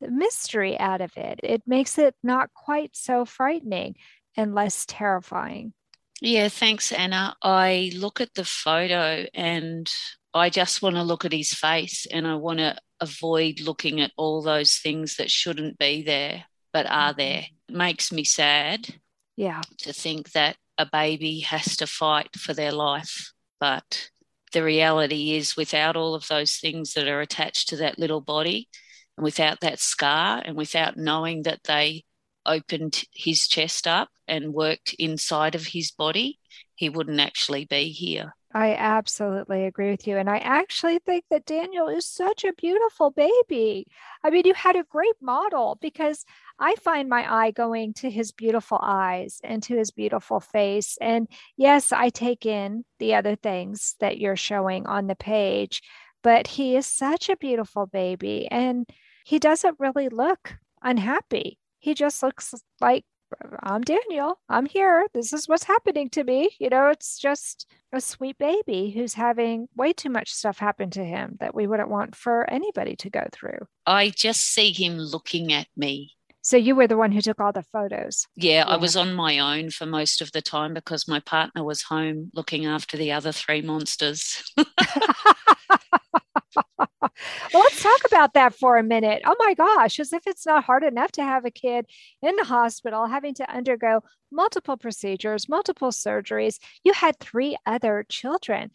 the 0.02 0.12
mystery 0.12 0.78
out 0.80 1.02
of 1.02 1.12
it. 1.15 1.39
It 1.43 1.63
makes 1.65 1.97
it 1.97 2.15
not 2.23 2.54
quite 2.54 2.95
so 2.95 3.26
frightening 3.26 3.95
and 4.38 4.56
less 4.56 4.86
terrifying. 4.86 5.73
Yeah, 6.21 6.47
thanks, 6.47 6.91
Anna. 6.91 7.36
I 7.43 7.91
look 7.95 8.21
at 8.21 8.34
the 8.34 8.45
photo 8.45 9.26
and 9.34 9.89
I 10.34 10.50
just 10.50 10.82
want 10.82 10.95
to 10.95 11.04
look 11.04 11.26
at 11.26 11.34
his 11.34 11.54
face 11.54 12.08
and 12.10 12.26
I 12.28 12.36
want 12.36 12.60
to 12.60 12.76
avoid 13.00 13.60
looking 13.60 14.02
at 14.02 14.12
all 14.17 14.41
those 14.41 14.78
things 14.78 15.17
that 15.17 15.30
shouldn't 15.30 15.78
be 15.78 16.02
there 16.02 16.45
but 16.73 16.86
are 16.88 17.10
mm-hmm. 17.10 17.19
there. 17.19 17.45
It 17.69 17.76
makes 17.76 18.12
me 18.12 18.23
sad. 18.23 18.95
Yeah. 19.36 19.62
To 19.80 19.93
think 19.93 20.32
that 20.32 20.58
a 20.78 20.88
baby 20.91 21.39
has 21.41 21.76
to 21.78 21.88
fight 21.88 22.36
for 22.36 22.54
their 22.54 22.71
life. 22.71 23.32
But 23.60 24.10
the 24.54 24.63
reality 24.63 25.36
is, 25.36 25.58
without 25.58 25.95
all 25.95 26.15
of 26.15 26.28
those 26.28 26.58
things 26.58 26.93
that 26.93 27.08
are 27.08 27.21
attached 27.21 27.69
to 27.69 27.78
that 27.78 28.00
little 28.00 28.21
body, 28.21 28.69
and 29.17 29.23
without 29.23 29.60
that 29.62 29.80
scar, 29.80 30.41
and 30.45 30.56
without 30.56 30.97
knowing 30.97 31.43
that 31.43 31.62
they 31.63 32.04
opened 32.47 33.03
his 33.13 33.47
chest 33.47 33.88
up 33.88 34.10
and 34.27 34.53
worked 34.53 34.95
inside 34.97 35.55
of 35.55 35.67
his 35.67 35.91
body, 35.91 36.39
he 36.75 36.89
wouldn't 36.89 37.19
actually 37.19 37.65
be 37.65 37.89
here. 37.89 38.33
I 38.53 38.73
absolutely 38.75 39.65
agree 39.65 39.91
with 39.91 40.07
you. 40.07 40.17
And 40.17 40.29
I 40.29 40.38
actually 40.38 40.99
think 40.99 41.25
that 41.29 41.45
Daniel 41.45 41.89
is 41.89 42.07
such 42.07 42.43
a 42.43 42.53
beautiful 42.53 43.12
baby. 43.12 43.86
I 44.23 44.29
mean, 44.29 44.43
you 44.45 44.53
had 44.53 44.75
a 44.75 44.86
great 44.89 45.15
model 45.21 45.77
because 45.81 46.25
I 46.57 46.75
find 46.75 47.10
my 47.10 47.31
eye 47.31 47.51
going 47.51 47.93
to 47.95 48.10
his 48.10 48.31
beautiful 48.31 48.79
eyes 48.81 49.39
and 49.43 49.62
to 49.63 49.77
his 49.77 49.91
beautiful 49.91 50.39
face. 50.39 50.97
And 51.01 51.27
yes, 51.57 51.91
I 51.91 52.10
take 52.10 52.45
in 52.45 52.86
the 52.99 53.15
other 53.15 53.36
things 53.36 53.95
that 53.99 54.17
you're 54.17 54.38
showing 54.38 54.88
on 54.88 55.07
the 55.07 55.15
page, 55.15 55.81
but 56.23 56.47
he 56.47 56.75
is 56.75 56.88
such 56.88 57.29
a 57.29 57.38
beautiful 57.38 57.86
baby 57.86 58.47
and 58.49 58.89
he 59.25 59.39
doesn't 59.39 59.79
really 59.79 60.10
look 60.10 60.57
unhappy. 60.81 61.60
He 61.88 61.93
just 61.93 62.21
looks 62.21 62.54
like 62.82 63.06
I'm 63.63 63.80
Daniel. 63.80 64.41
I'm 64.50 64.65
here. 64.65 65.08
This 65.13 65.32
is 65.32 65.47
what's 65.47 65.63
happening 65.63 66.10
to 66.10 66.23
me. 66.26 66.50
You 66.60 66.67
know, 66.69 66.89
it's 66.89 67.17
just 67.17 67.65
a 67.93 68.02
sweet 68.02 68.38
baby 68.38 68.91
who's 68.91 69.13
having 69.13 69.69
way 69.73 69.93
too 69.93 70.10
much 70.10 70.34
stuff 70.34 70.58
happen 70.58 70.89
to 70.89 71.06
him 71.06 71.38
that 71.39 71.56
we 71.56 71.65
wouldn't 71.65 71.88
want 71.88 72.13
for 72.13 72.43
anybody 72.50 72.97
to 72.97 73.10
go 73.10 73.26
through. 73.32 73.60
I 73.86 74.10
just 74.10 74.41
see 74.41 74.73
him 74.73 74.97
looking 74.97 75.54
at 75.54 75.67
me. 75.78 76.12
So 76.41 76.58
you 76.58 76.76
were 76.76 76.88
the 76.88 76.97
one 76.97 77.13
who 77.13 77.21
took 77.21 77.39
all 77.39 77.54
the 77.54 77.63
photos. 77.63 78.28
Yeah, 78.36 78.65
yeah, 78.65 78.65
I 78.65 78.76
was 78.76 78.97
on 78.97 79.13
my 79.13 79.39
own 79.39 79.69
for 79.69 79.86
most 79.86 80.21
of 80.21 80.34
the 80.34 80.41
time 80.41 80.73
because 80.73 81.08
my 81.08 81.21
partner 81.21 81.63
was 81.63 81.84
home 81.84 82.32
looking 82.34 82.65
after 82.65 82.97
the 82.97 83.13
other 83.13 83.32
three 83.32 83.62
monsters. 83.62 84.43
well, 87.53 87.63
let's 87.63 87.82
talk 87.82 88.01
about 88.06 88.34
that 88.34 88.56
for 88.56 88.77
a 88.77 88.84
minute. 88.84 89.21
Oh 89.25 89.36
my 89.39 89.53
gosh, 89.53 89.99
as 89.99 90.13
if 90.13 90.27
it's 90.27 90.45
not 90.45 90.63
hard 90.63 90.84
enough 90.84 91.12
to 91.13 91.23
have 91.23 91.45
a 91.45 91.51
kid 91.51 91.86
in 92.21 92.36
the 92.36 92.45
hospital 92.45 93.08
having 93.08 93.34
to 93.36 93.51
undergo 93.51 94.01
multiple 94.32 94.77
procedures, 94.77 95.49
multiple 95.49 95.89
surgeries. 95.89 96.60
You 96.84 96.93
had 96.93 97.19
three 97.19 97.58
other 97.65 98.06
children. 98.10 98.71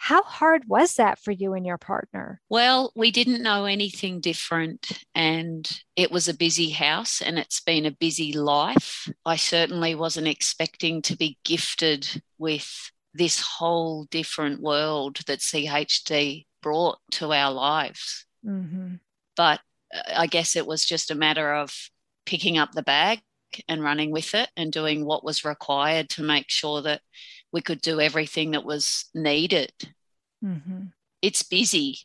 How 0.00 0.22
hard 0.22 0.62
was 0.68 0.94
that 0.94 1.18
for 1.18 1.32
you 1.32 1.54
and 1.54 1.66
your 1.66 1.76
partner? 1.76 2.40
Well, 2.48 2.92
we 2.94 3.10
didn't 3.10 3.42
know 3.42 3.64
anything 3.64 4.20
different, 4.20 5.04
and 5.12 5.68
it 5.96 6.12
was 6.12 6.28
a 6.28 6.36
busy 6.36 6.70
house 6.70 7.20
and 7.20 7.36
it's 7.36 7.60
been 7.60 7.84
a 7.84 7.90
busy 7.90 8.32
life. 8.32 9.08
I 9.26 9.34
certainly 9.34 9.96
wasn't 9.96 10.28
expecting 10.28 11.02
to 11.02 11.16
be 11.16 11.36
gifted 11.44 12.22
with 12.38 12.92
this 13.12 13.40
whole 13.40 14.04
different 14.04 14.60
world 14.62 15.18
that 15.26 15.40
CHD 15.40 16.46
brought 16.62 16.98
to 17.12 17.32
our 17.32 17.52
lives. 17.52 18.26
Mm-hmm. 18.44 18.94
But 19.36 19.60
uh, 19.94 20.02
I 20.16 20.26
guess 20.26 20.56
it 20.56 20.66
was 20.66 20.84
just 20.84 21.10
a 21.10 21.14
matter 21.14 21.54
of 21.54 21.74
picking 22.26 22.58
up 22.58 22.72
the 22.72 22.82
bag 22.82 23.20
and 23.68 23.82
running 23.82 24.10
with 24.10 24.34
it 24.34 24.50
and 24.56 24.72
doing 24.72 25.04
what 25.04 25.24
was 25.24 25.44
required 25.44 26.10
to 26.10 26.22
make 26.22 26.50
sure 26.50 26.82
that 26.82 27.00
we 27.52 27.62
could 27.62 27.80
do 27.80 28.00
everything 28.00 28.50
that 28.50 28.64
was 28.64 29.06
needed. 29.14 29.72
Mm-hmm. 30.44 30.86
It's 31.22 31.42
busy. 31.42 32.00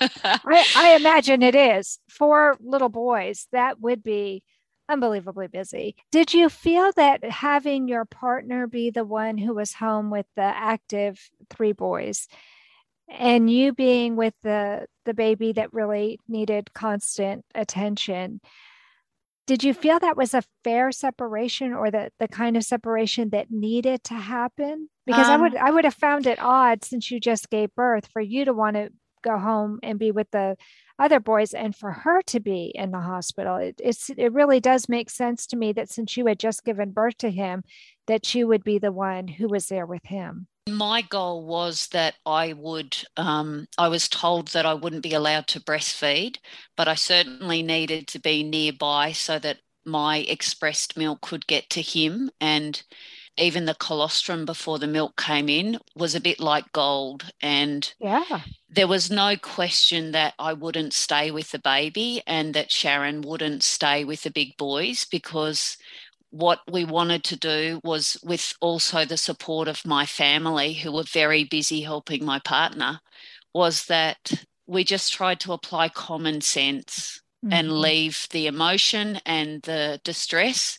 I, 0.00 0.64
I 0.74 0.96
imagine 0.98 1.42
it 1.42 1.54
is. 1.54 1.98
For 2.08 2.56
little 2.60 2.88
boys, 2.88 3.46
that 3.52 3.80
would 3.80 4.02
be 4.02 4.42
unbelievably 4.88 5.48
busy. 5.48 5.96
Did 6.10 6.34
you 6.34 6.48
feel 6.48 6.90
that 6.96 7.22
having 7.24 7.86
your 7.86 8.04
partner 8.04 8.66
be 8.66 8.90
the 8.90 9.04
one 9.04 9.38
who 9.38 9.54
was 9.54 9.74
home 9.74 10.10
with 10.10 10.26
the 10.34 10.42
active 10.42 11.20
three 11.50 11.72
boys 11.72 12.26
and 13.10 13.50
you 13.50 13.72
being 13.72 14.16
with 14.16 14.34
the 14.42 14.86
the 15.04 15.14
baby 15.14 15.52
that 15.52 15.72
really 15.72 16.18
needed 16.28 16.72
constant 16.72 17.44
attention 17.54 18.40
did 19.46 19.64
you 19.64 19.74
feel 19.74 19.98
that 19.98 20.16
was 20.16 20.32
a 20.32 20.44
fair 20.62 20.92
separation 20.92 21.72
or 21.72 21.90
the, 21.90 22.12
the 22.20 22.28
kind 22.28 22.56
of 22.56 22.62
separation 22.62 23.30
that 23.30 23.50
needed 23.50 24.04
to 24.04 24.14
happen? 24.14 24.88
Because 25.06 25.26
um, 25.26 25.32
i 25.32 25.36
would 25.36 25.56
i 25.56 25.70
would 25.72 25.84
have 25.84 25.94
found 25.94 26.28
it 26.28 26.38
odd 26.40 26.84
since 26.84 27.10
you 27.10 27.18
just 27.18 27.50
gave 27.50 27.74
birth 27.74 28.06
for 28.12 28.22
you 28.22 28.44
to 28.44 28.52
want 28.52 28.76
to 28.76 28.90
go 29.22 29.36
home 29.38 29.80
and 29.82 29.98
be 29.98 30.12
with 30.12 30.30
the 30.30 30.56
other 31.00 31.18
boys 31.18 31.52
and 31.52 31.74
for 31.74 31.90
her 31.90 32.22
to 32.22 32.40
be 32.40 32.70
in 32.74 32.90
the 32.90 33.00
hospital. 33.00 33.56
It, 33.56 33.80
it's 33.82 34.10
it 34.10 34.32
really 34.32 34.60
does 34.60 34.88
make 34.88 35.10
sense 35.10 35.46
to 35.48 35.56
me 35.56 35.72
that 35.72 35.90
since 35.90 36.16
you 36.16 36.26
had 36.26 36.38
just 36.38 36.64
given 36.64 36.92
birth 36.92 37.18
to 37.18 37.30
him 37.30 37.64
that 38.06 38.34
you 38.34 38.46
would 38.46 38.62
be 38.62 38.78
the 38.78 38.92
one 38.92 39.26
who 39.26 39.48
was 39.48 39.66
there 39.66 39.86
with 39.86 40.04
him 40.04 40.46
my 40.68 41.02
goal 41.02 41.44
was 41.44 41.88
that 41.88 42.14
I 42.26 42.52
would, 42.52 42.96
um, 43.16 43.66
I 43.78 43.88
was 43.88 44.08
told 44.08 44.48
that 44.48 44.66
I 44.66 44.74
wouldn't 44.74 45.02
be 45.02 45.14
allowed 45.14 45.46
to 45.48 45.60
breastfeed, 45.60 46.36
but 46.76 46.88
I 46.88 46.94
certainly 46.94 47.62
needed 47.62 48.06
to 48.08 48.18
be 48.18 48.42
nearby 48.42 49.12
so 49.12 49.38
that 49.38 49.58
my 49.84 50.18
expressed 50.18 50.96
milk 50.96 51.20
could 51.22 51.46
get 51.46 51.70
to 51.70 51.82
him. 51.82 52.30
And 52.40 52.82
even 53.36 53.64
the 53.64 53.74
colostrum 53.74 54.44
before 54.44 54.78
the 54.78 54.86
milk 54.86 55.16
came 55.16 55.48
in 55.48 55.78
was 55.96 56.14
a 56.14 56.20
bit 56.20 56.40
like 56.40 56.70
gold. 56.72 57.30
And 57.40 57.92
yeah. 57.98 58.42
there 58.68 58.88
was 58.88 59.10
no 59.10 59.36
question 59.36 60.12
that 60.12 60.34
I 60.38 60.52
wouldn't 60.52 60.92
stay 60.92 61.30
with 61.30 61.50
the 61.50 61.58
baby 61.58 62.22
and 62.26 62.54
that 62.54 62.70
Sharon 62.70 63.22
wouldn't 63.22 63.62
stay 63.62 64.04
with 64.04 64.22
the 64.22 64.30
big 64.30 64.56
boys 64.56 65.06
because 65.10 65.78
what 66.30 66.60
we 66.70 66.84
wanted 66.84 67.24
to 67.24 67.36
do 67.36 67.80
was 67.82 68.16
with 68.22 68.54
also 68.60 69.04
the 69.04 69.16
support 69.16 69.68
of 69.68 69.84
my 69.84 70.06
family 70.06 70.74
who 70.74 70.92
were 70.92 71.02
very 71.02 71.44
busy 71.44 71.82
helping 71.82 72.24
my 72.24 72.38
partner 72.38 73.00
was 73.52 73.86
that 73.86 74.44
we 74.66 74.84
just 74.84 75.12
tried 75.12 75.40
to 75.40 75.52
apply 75.52 75.88
common 75.88 76.40
sense 76.40 77.20
mm-hmm. 77.44 77.52
and 77.52 77.72
leave 77.80 78.26
the 78.30 78.46
emotion 78.46 79.20
and 79.26 79.62
the 79.62 80.00
distress 80.04 80.78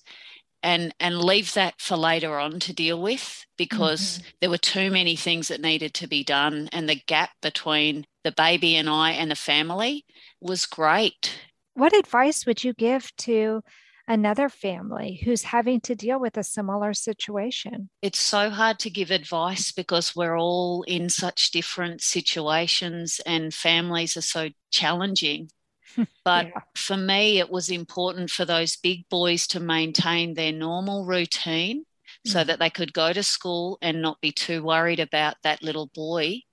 and 0.63 0.93
and 0.99 1.19
leave 1.19 1.53
that 1.53 1.73
for 1.79 1.97
later 1.97 2.39
on 2.39 2.59
to 2.59 2.73
deal 2.73 3.01
with 3.01 3.45
because 3.57 4.19
mm-hmm. 4.19 4.27
there 4.39 4.49
were 4.49 4.57
too 4.57 4.91
many 4.91 5.15
things 5.15 5.47
that 5.49 5.59
needed 5.59 5.93
to 5.93 6.07
be 6.07 6.23
done 6.23 6.69
and 6.71 6.87
the 6.87 7.01
gap 7.07 7.31
between 7.41 8.05
the 8.23 8.31
baby 8.31 8.75
and 8.75 8.87
I 8.87 9.11
and 9.11 9.31
the 9.31 9.35
family 9.35 10.05
was 10.39 10.65
great. 10.65 11.39
What 11.73 11.93
advice 11.93 12.45
would 12.45 12.63
you 12.63 12.73
give 12.73 13.15
to 13.17 13.63
another 14.11 14.49
family 14.49 15.21
who's 15.23 15.43
having 15.43 15.79
to 15.79 15.95
deal 15.95 16.19
with 16.19 16.37
a 16.37 16.43
similar 16.43 16.93
situation? 16.93 17.89
It's 18.01 18.19
so 18.19 18.49
hard 18.49 18.77
to 18.79 18.89
give 18.89 19.09
advice 19.09 19.71
because 19.71 20.15
we're 20.15 20.37
all 20.37 20.83
in 20.83 21.09
such 21.09 21.51
different 21.51 22.01
situations 22.01 23.21
and 23.25 23.53
families 23.53 24.17
are 24.17 24.21
so 24.21 24.49
challenging. 24.69 25.49
But 26.23 26.47
yeah. 26.47 26.61
for 26.75 26.95
me, 26.95 27.39
it 27.39 27.49
was 27.49 27.69
important 27.69 28.29
for 28.29 28.45
those 28.45 28.77
big 28.77 29.09
boys 29.09 29.47
to 29.47 29.59
maintain 29.59 30.33
their 30.33 30.53
normal 30.53 31.05
routine 31.05 31.85
so 32.25 32.39
mm. 32.39 32.47
that 32.47 32.59
they 32.59 32.69
could 32.69 32.93
go 32.93 33.11
to 33.11 33.23
school 33.23 33.77
and 33.81 34.01
not 34.01 34.21
be 34.21 34.31
too 34.31 34.63
worried 34.63 35.01
about 35.01 35.35
that 35.43 35.61
little 35.61 35.87
boy 35.87 36.43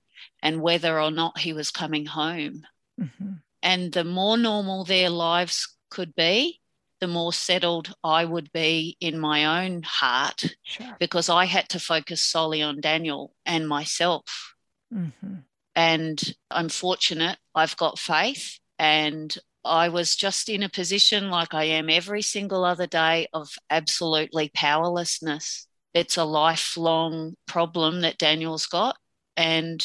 and 0.42 0.60
whether 0.60 1.00
or 1.00 1.12
not 1.12 1.38
he 1.38 1.52
was 1.52 1.70
coming 1.70 2.06
home. 2.06 2.66
Mm-hmm. 3.00 3.32
And 3.62 3.92
the 3.92 4.02
more 4.02 4.36
normal 4.36 4.84
their 4.84 5.10
lives 5.10 5.76
could 5.88 6.16
be, 6.16 6.60
the 7.00 7.06
more 7.06 7.32
settled 7.32 7.94
I 8.02 8.24
would 8.24 8.52
be 8.52 8.96
in 9.00 9.18
my 9.18 9.64
own 9.64 9.82
heart 9.82 10.56
sure. 10.62 10.96
because 10.98 11.28
I 11.28 11.44
had 11.44 11.68
to 11.70 11.80
focus 11.80 12.20
solely 12.20 12.62
on 12.62 12.80
Daniel 12.80 13.34
and 13.46 13.68
myself. 13.68 14.54
Mm-hmm. 14.92 15.36
And 15.76 16.34
I'm 16.50 16.68
fortunate, 16.68 17.38
I've 17.54 17.76
got 17.76 17.98
faith, 17.98 18.58
and 18.78 19.36
I 19.64 19.90
was 19.90 20.16
just 20.16 20.48
in 20.48 20.62
a 20.62 20.68
position 20.68 21.30
like 21.30 21.54
I 21.54 21.64
am 21.64 21.88
every 21.88 22.22
single 22.22 22.64
other 22.64 22.86
day 22.86 23.28
of 23.32 23.50
absolutely 23.70 24.50
powerlessness. 24.54 25.66
It's 25.94 26.16
a 26.16 26.24
lifelong 26.24 27.34
problem 27.46 28.00
that 28.00 28.18
Daniel's 28.18 28.66
got. 28.66 28.96
And 29.36 29.84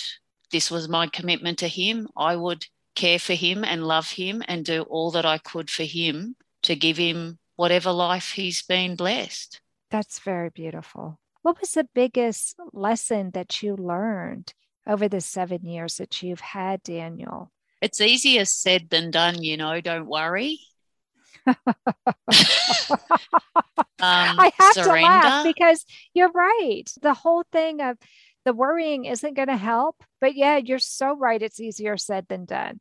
this 0.52 0.72
was 0.72 0.90
my 0.90 1.08
commitment 1.08 1.60
to 1.60 1.68
him. 1.68 2.08
I 2.16 2.36
would 2.36 2.66
care 2.96 3.20
for 3.20 3.34
him 3.34 3.64
and 3.64 3.86
love 3.86 4.12
him 4.12 4.44
and 4.48 4.66
do 4.66 4.84
all 4.84 5.12
that 5.12 5.26
I 5.26 5.38
could 5.38 5.70
for 5.70 5.84
him 5.84 6.36
to 6.64 6.76
give 6.76 6.98
him 6.98 7.40
whatever 7.56 7.92
life 7.92 8.32
he's 8.32 8.64
been 8.64 8.96
blessed. 8.96 9.62
That's 9.92 10.20
very 10.20 10.50
beautiful. 10.50 11.20
What 11.44 11.60
was 11.60 11.72
the 11.72 11.88
biggest 11.94 12.56
lesson 12.72 13.32
that 13.32 13.62
you 13.62 13.76
learned 13.76 14.54
over 14.88 15.08
the 15.08 15.22
seven 15.22 15.66
years 15.66 15.98
that 15.98 16.24
you've 16.24 16.40
had, 16.40 16.82
Daniel? 16.84 17.52
It's 17.82 18.02
easier 18.02 18.46
said 18.46 18.90
than 18.90 19.12
done, 19.12 19.44
you 19.44 19.58
know, 19.58 19.82
don't 19.82 20.08
worry. 20.08 20.60
um, 21.46 21.56
I 24.00 24.52
have 24.58 24.74
surrender. 24.74 25.00
to 25.00 25.04
laugh 25.04 25.44
because 25.44 25.86
you're 26.14 26.32
right. 26.32 26.86
The 27.02 27.14
whole 27.14 27.44
thing 27.52 27.82
of 27.82 27.98
the 28.46 28.54
worrying 28.54 29.06
isn't 29.06 29.36
going 29.36 29.50
to 29.50 29.58
help. 29.58 30.02
But 30.22 30.36
yeah, 30.36 30.58
you're 30.58 30.80
so 30.80 31.16
right. 31.18 31.42
It's 31.42 31.60
easier 31.60 31.98
said 31.98 32.28
than 32.30 32.46
done. 32.46 32.80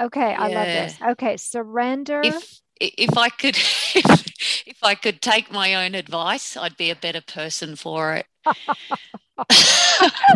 Okay, 0.00 0.30
yeah. 0.30 0.40
I 0.42 0.48
love 0.48 0.66
this. 0.66 0.96
Okay, 1.10 1.36
surrender. 1.36 2.20
If 2.24 2.60
if 2.80 3.16
I 3.16 3.28
could 3.28 3.56
if, 3.94 4.78
I 4.82 4.94
could 4.94 5.22
take 5.22 5.50
my 5.50 5.74
own 5.74 5.94
advice, 5.94 6.56
I'd 6.56 6.76
be 6.76 6.90
a 6.90 6.96
better 6.96 7.22
person 7.22 7.76
for 7.76 8.14
it. 8.14 8.26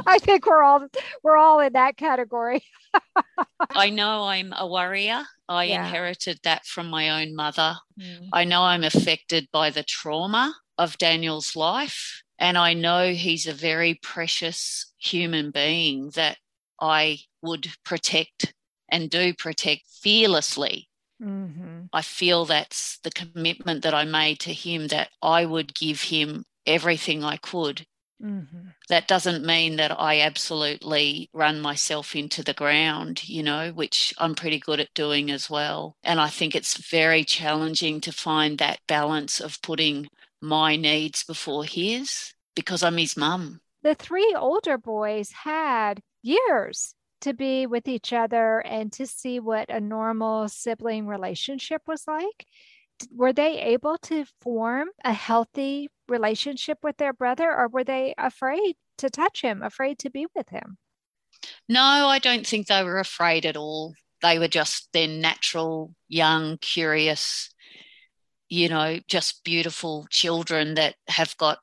I 0.07 0.19
think 0.19 0.47
we're 0.47 0.63
all 0.63 0.89
we're 1.23 1.37
all 1.37 1.61
in 1.61 1.73
that 1.75 1.97
category. 1.97 2.63
I 3.71 3.91
know 3.91 4.25
I'm 4.25 4.53
a 4.57 4.67
worrier. 4.67 5.25
I 5.49 5.65
yeah. 5.65 5.85
inherited 5.85 6.41
that 6.45 6.65
from 6.67 6.89
my 6.89 7.23
own 7.23 7.35
mother. 7.35 7.77
Mm. 8.01 8.29
I 8.33 8.45
know 8.45 8.63
I'm 8.63 8.85
affected 8.85 9.49
by 9.53 9.71
the 9.71 9.83
trauma 9.83 10.55
of 10.79 10.99
Daniel's 10.99 11.57
life. 11.57 12.23
And 12.39 12.57
I 12.57 12.73
know 12.73 13.13
he's 13.13 13.47
a 13.47 13.53
very 13.53 13.95
precious 13.95 14.93
human 14.97 15.51
being 15.51 16.11
that 16.15 16.39
I 16.81 17.19
would 17.43 17.69
protect 17.85 18.55
and 18.91 19.11
do 19.11 19.35
protect 19.35 19.83
fearlessly. 20.01 20.88
Mm-hmm. 21.23 21.87
I 21.93 22.03
feel 22.03 22.45
that's 22.45 22.99
the 23.03 23.11
commitment 23.11 23.83
that 23.83 23.95
I 23.95 24.05
made 24.05 24.41
to 24.41 24.53
him 24.53 24.89
that 24.89 25.11
I 25.23 25.45
would 25.45 25.75
give 25.75 26.03
him 26.03 26.45
everything 26.67 27.25
I 27.25 27.37
could 27.37 27.87
Mm-hmm. 28.23 28.71
That 28.89 29.07
doesn't 29.07 29.45
mean 29.45 29.77
that 29.77 29.93
I 29.99 30.21
absolutely 30.21 31.31
run 31.33 31.61
myself 31.61 32.17
into 32.17 32.43
the 32.43 32.55
ground, 32.55 33.29
you 33.29 33.43
know, 33.43 33.71
which 33.71 34.13
I'm 34.19 34.35
pretty 34.35 34.59
good 34.59 34.81
at 34.81 34.93
doing 34.95 35.31
as 35.31 35.49
well. 35.49 35.97
And 36.03 36.21
I 36.21 36.29
think 36.29 36.55
it's 36.55 36.77
very 36.77 37.25
challenging 37.25 38.01
to 38.03 38.13
find 38.13 38.59
that 38.59 38.81
balance 38.89 39.41
of 39.41 39.63
putting 39.63 40.09
my 40.41 40.77
needs 40.77 41.25
before 41.25 41.65
his 41.65 42.33
because 42.57 42.83
I'm 42.83 42.97
his 42.97 43.17
mum. 43.17 43.61
The 43.83 43.95
three 43.95 44.35
older 44.37 44.79
boys 44.79 45.31
had 45.45 46.01
years 46.23 46.95
to 47.21 47.35
be 47.35 47.67
with 47.67 47.89
each 47.89 48.13
other 48.13 48.61
and 48.61 48.93
to 48.93 49.07
see 49.07 49.41
what 49.41 49.71
a 49.71 49.81
normal 49.81 50.49
sibling 50.49 51.07
relationship 51.07 51.83
was 51.87 52.05
like. 52.07 52.47
Were 53.13 53.33
they 53.33 53.61
able 53.61 53.99
to 54.03 54.25
form 54.41 54.89
a 55.05 55.13
healthy 55.13 55.89
relationship 56.09 56.79
with 56.83 56.97
their 56.97 57.13
brother 57.13 57.55
or 57.55 57.69
were 57.69 57.85
they 57.85 58.15
afraid 58.19 58.77
to 58.99 59.09
touch 59.09 59.43
him 59.43 59.63
afraid 59.63 59.99
to 60.01 60.11
be 60.11 60.27
with 60.35 60.49
him? 60.49 60.79
No 61.69 62.09
i 62.09 62.19
don't 62.19 62.47
think 62.47 62.67
they 62.67 62.83
were 62.83 62.99
afraid 62.99 63.47
at 63.47 63.57
all. 63.57 63.95
They 64.23 64.39
were 64.39 64.49
just 64.49 64.89
their 64.93 65.07
natural 65.07 65.95
young 66.09 66.59
curious 66.59 67.51
you 68.49 68.69
know 68.69 68.99
just 69.07 69.45
beautiful 69.45 70.07
children 70.11 70.75
that 70.75 70.97
have 71.07 71.37
got 71.37 71.59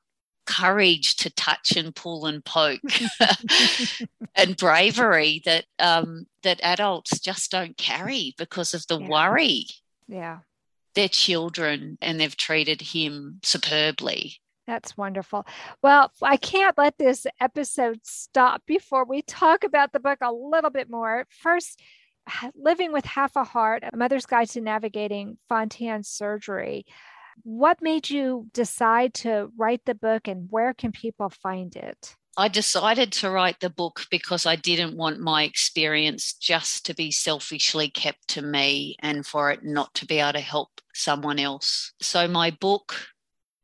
courage 0.46 1.16
to 1.18 1.30
touch 1.30 1.76
and 1.76 1.96
pull 1.96 2.26
and 2.26 2.44
poke 2.46 2.80
and 4.36 4.58
bravery 4.58 5.42
that 5.46 5.66
um, 5.80 6.26
that 6.44 6.60
adults 6.64 7.20
just 7.20 7.52
don't 7.52 7.78
carry 7.78 8.34
because 8.38 8.74
of 8.74 8.86
the 8.88 9.00
yeah. 9.00 9.08
worry 9.08 9.66
yeah 10.08 10.40
their 10.96 11.10
children 11.10 11.98
and 12.02 12.20
they've 12.20 12.36
treated 12.36 12.82
him 12.82 13.40
superbly. 13.44 14.38
That's 14.66 14.98
wonderful. 14.98 15.46
Well, 15.84 16.12
I 16.24 16.38
can't 16.38 16.76
let 16.78 16.98
this 16.98 17.28
episode 17.40 18.00
stop 18.04 18.64
before 18.66 19.06
we 19.06 19.22
talk 19.22 19.64
about 19.64 19.92
the 19.92 20.00
book 20.00 20.18
a 20.22 20.34
little 20.34 20.72
bit 20.72 20.90
more. 20.90 21.28
First, 21.30 21.80
Living 22.56 22.92
with 22.92 23.06
Half 23.06 23.36
a 23.36 23.44
Heart, 23.44 23.84
A 23.94 23.96
Mother's 23.96 24.26
Guide 24.26 24.50
to 24.50 24.62
Navigating 24.62 25.38
Fontan 25.48 26.02
Surgery. 26.02 26.88
What 27.44 27.82
made 27.82 28.10
you 28.10 28.48
decide 28.54 29.14
to 29.16 29.50
write 29.58 29.82
the 29.86 29.96
book 29.96 30.28
and 30.28 30.48
where 30.50 30.74
can 30.74 30.92
people 30.92 31.30
find 31.30 31.76
it? 31.76 32.16
I 32.38 32.50
decided 32.50 33.14
to 33.14 33.30
write 33.30 33.62
the 33.62 33.70
book 33.70 34.08
because 34.12 34.46
I 34.46 34.58
didn't 34.58 34.98
want 34.98 35.20
my 35.20 35.44
experience 35.44 36.34
just 36.34 36.86
to 36.86 36.94
be 36.94 37.10
selfishly 37.12 37.90
kept 37.90 38.28
to 38.30 38.42
me 38.42 38.98
and 39.00 39.26
for 39.26 39.52
it 39.52 39.64
not 39.64 39.94
to 39.96 40.06
be 40.06 40.20
able 40.20 40.34
to 40.34 40.42
help 40.42 40.82
someone 40.94 41.40
else. 41.40 41.94
So 42.02 42.28
my 42.28 42.52
book 42.52 42.96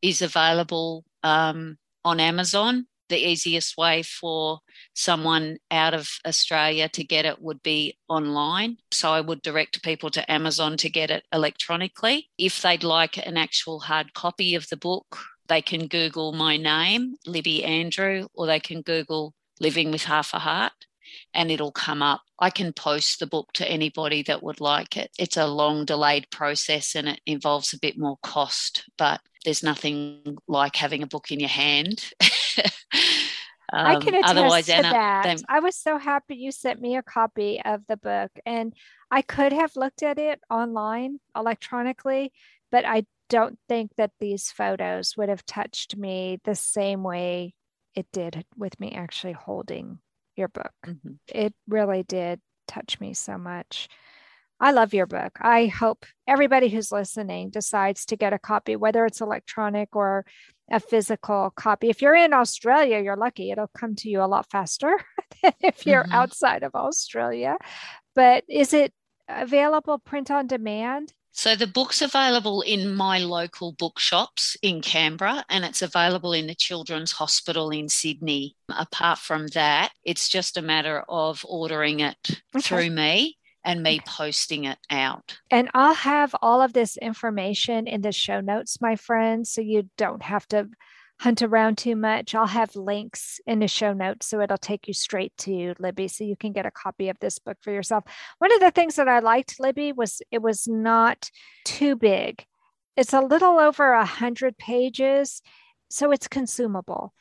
is 0.02 0.22
available 0.22 1.04
um, 1.24 1.78
on 2.06 2.20
Amazon. 2.20 2.88
The 3.12 3.18
easiest 3.18 3.76
way 3.78 4.04
for 4.04 4.60
someone 4.96 5.58
out 5.70 5.94
of 5.94 6.08
Australia 6.26 6.88
to 6.88 7.04
get 7.04 7.26
it 7.26 7.42
would 7.42 7.62
be 7.62 7.98
online. 8.08 8.78
So 8.92 9.12
I 9.12 9.20
would 9.20 9.42
direct 9.42 9.84
people 9.84 10.10
to 10.12 10.32
Amazon 10.32 10.78
to 10.78 10.90
get 10.90 11.12
it 11.12 11.26
electronically. 11.34 12.30
If 12.38 12.62
they'd 12.62 12.86
like 12.86 13.18
an 13.18 13.36
actual 13.36 13.82
hard 13.82 14.14
copy 14.14 14.56
of 14.56 14.70
the 14.70 14.78
book, 14.78 15.20
they 15.50 15.62
can 15.62 15.88
Google 15.88 16.32
my 16.32 16.56
name, 16.56 17.16
Libby 17.28 17.66
Andrew, 17.66 18.28
or 18.34 18.48
they 18.48 18.62
can 18.62 18.82
Google 18.82 19.34
Living 19.60 19.92
with 19.92 20.06
Half 20.06 20.34
a 20.34 20.40
Heart 20.40 20.72
and 21.34 21.52
it'll 21.52 21.74
come 21.74 22.02
up. 22.02 22.22
I 22.40 22.50
can 22.50 22.72
post 22.72 23.20
the 23.20 23.28
book 23.28 23.52
to 23.56 23.70
anybody 23.70 24.24
that 24.24 24.42
would 24.42 24.62
like 24.62 24.96
it. 24.96 25.12
It's 25.20 25.36
a 25.36 25.48
long 25.48 25.84
delayed 25.84 26.30
process 26.32 26.96
and 26.96 27.10
it 27.10 27.20
involves 27.26 27.74
a 27.74 27.80
bit 27.80 27.98
more 27.98 28.18
cost, 28.24 28.90
but 28.98 29.20
there's 29.44 29.64
nothing 29.64 30.38
like 30.48 30.76
having 30.76 31.04
a 31.04 31.08
book 31.08 31.32
in 31.32 31.40
your 31.40 31.50
hand. 31.50 32.14
um, 33.74 33.86
I 33.86 33.96
can 33.98 34.16
attest 34.16 34.30
otherwise, 34.30 34.66
to 34.68 34.76
Anna, 34.76 34.90
that. 34.92 35.24
They, 35.38 35.44
I 35.50 35.60
was 35.60 35.76
so 35.76 35.98
happy 35.98 36.36
you 36.36 36.52
sent 36.52 36.82
me 36.82 36.96
a 36.96 37.04
copy 37.04 37.62
of 37.64 37.82
the 37.88 37.98
book, 37.98 38.32
and 38.46 38.74
I 39.10 39.22
could 39.22 39.54
have 39.54 39.76
looked 39.76 40.04
at 40.04 40.18
it 40.18 40.40
online 40.50 41.20
electronically, 41.36 42.32
but 42.72 42.86
I 42.86 43.06
don't 43.30 43.58
think 43.70 43.92
that 43.96 44.12
these 44.20 44.52
photos 44.52 45.16
would 45.16 45.30
have 45.30 45.46
touched 45.46 45.96
me 45.96 46.40
the 46.44 46.56
same 46.56 47.04
way 47.04 47.54
it 47.96 48.08
did 48.12 48.46
with 48.58 48.80
me 48.80 48.92
actually 48.92 49.34
holding 49.34 50.00
your 50.36 50.48
book. 50.48 50.72
Mm-hmm. 50.86 51.14
It 51.28 51.54
really 51.68 52.04
did 52.04 52.42
touch 52.68 53.00
me 53.00 53.14
so 53.14 53.38
much. 53.38 53.90
I 54.62 54.72
love 54.72 54.94
your 54.94 55.08
book. 55.08 55.40
I 55.42 55.66
hope 55.66 56.06
everybody 56.28 56.70
who's 56.70 56.92
listening 56.92 57.50
decides 57.50 58.06
to 58.06 58.16
get 58.16 58.32
a 58.32 58.38
copy, 58.38 58.76
whether 58.76 59.08
it's 59.08 59.20
electronic 59.20 59.96
or 59.96 60.24
a 60.72 60.80
physical 60.80 61.52
copy. 61.56 61.90
If 61.90 62.00
you're 62.00 62.16
in 62.16 62.32
Australia, 62.32 63.00
you're 63.00 63.18
lucky. 63.18 63.50
It'll 63.50 63.72
come 63.76 63.96
to 63.96 64.10
you 64.10 64.22
a 64.22 64.30
lot 64.30 64.46
faster 64.52 65.04
than 65.42 65.54
if 65.62 65.88
you're 65.88 66.04
mm-hmm. 66.04 66.14
outside 66.14 66.62
of 66.62 66.76
Australia. 66.76 67.58
But 68.14 68.44
is 68.48 68.72
it 68.72 68.94
available 69.28 69.98
print 69.98 70.30
on 70.30 70.46
demand? 70.46 71.12
So 71.32 71.56
the 71.56 71.66
book's 71.66 72.04
available 72.04 72.62
in 72.62 72.94
my 72.94 73.18
local 73.18 73.72
bookshops 73.72 74.56
in 74.62 74.82
Canberra 74.82 75.44
and 75.50 75.66
it's 75.66 75.82
available 75.82 76.34
in 76.34 76.46
the 76.46 76.54
Children's 76.54 77.14
Hospital 77.14 77.72
in 77.72 77.90
Sydney. 77.90 78.56
Apart 78.70 79.18
from 79.18 79.48
that, 79.48 79.92
it's 80.04 80.30
just 80.30 80.56
a 80.58 80.62
matter 80.62 81.04
of 81.10 81.44
ordering 81.48 82.02
it 82.02 82.42
okay. 82.56 82.62
through 82.62 82.92
me 82.92 83.38
and 83.64 83.84
me 83.84 84.00
posting 84.06 84.66
it 84.66 84.78
out. 84.90 85.38
And 85.50 85.70
I'll 85.74 85.94
have 85.94 86.36
all 86.42 86.62
of 86.62 86.74
this 86.74 86.98
information 86.98 87.88
in 87.88 88.02
the 88.02 88.12
show 88.12 88.42
notes, 88.42 88.82
my 88.82 88.96
friends, 88.96 89.52
so 89.52 89.62
you 89.62 89.90
don't 89.98 90.24
have 90.24 90.48
to 90.50 90.70
hunt 91.22 91.44
around 91.44 91.78
too 91.78 91.96
much, 91.96 92.34
I'll 92.34 92.48
have 92.48 92.76
links 92.76 93.40
in 93.46 93.60
the 93.60 93.68
show 93.68 93.94
notes 93.94 94.26
so 94.26 94.42
it'll 94.42 94.58
take 94.58 94.88
you 94.88 94.94
straight 94.96 95.32
to 95.38 95.76
Libby 95.78 96.08
so 96.08 96.24
you 96.24 96.36
can 96.36 96.52
get 96.52 96.66
a 96.66 96.72
copy 96.72 97.10
of 97.10 97.20
this 97.20 97.38
book 97.38 97.58
for 97.62 97.72
yourself. 97.72 98.04
One 98.40 98.52
of 98.52 98.60
the 98.60 98.72
things 98.72 98.96
that 98.96 99.08
I 99.08 99.20
liked, 99.20 99.60
Libby, 99.60 99.92
was 99.92 100.24
it 100.32 100.42
was 100.42 100.68
not 100.68 101.30
too 101.64 101.96
big. 101.96 102.44
It's 102.98 103.14
a 103.14 103.22
little 103.22 103.60
over 103.60 103.92
a 103.92 104.04
hundred 104.04 104.58
pages, 104.58 105.44
so 105.92 106.12
it's 106.12 106.28
consumable 106.28 107.14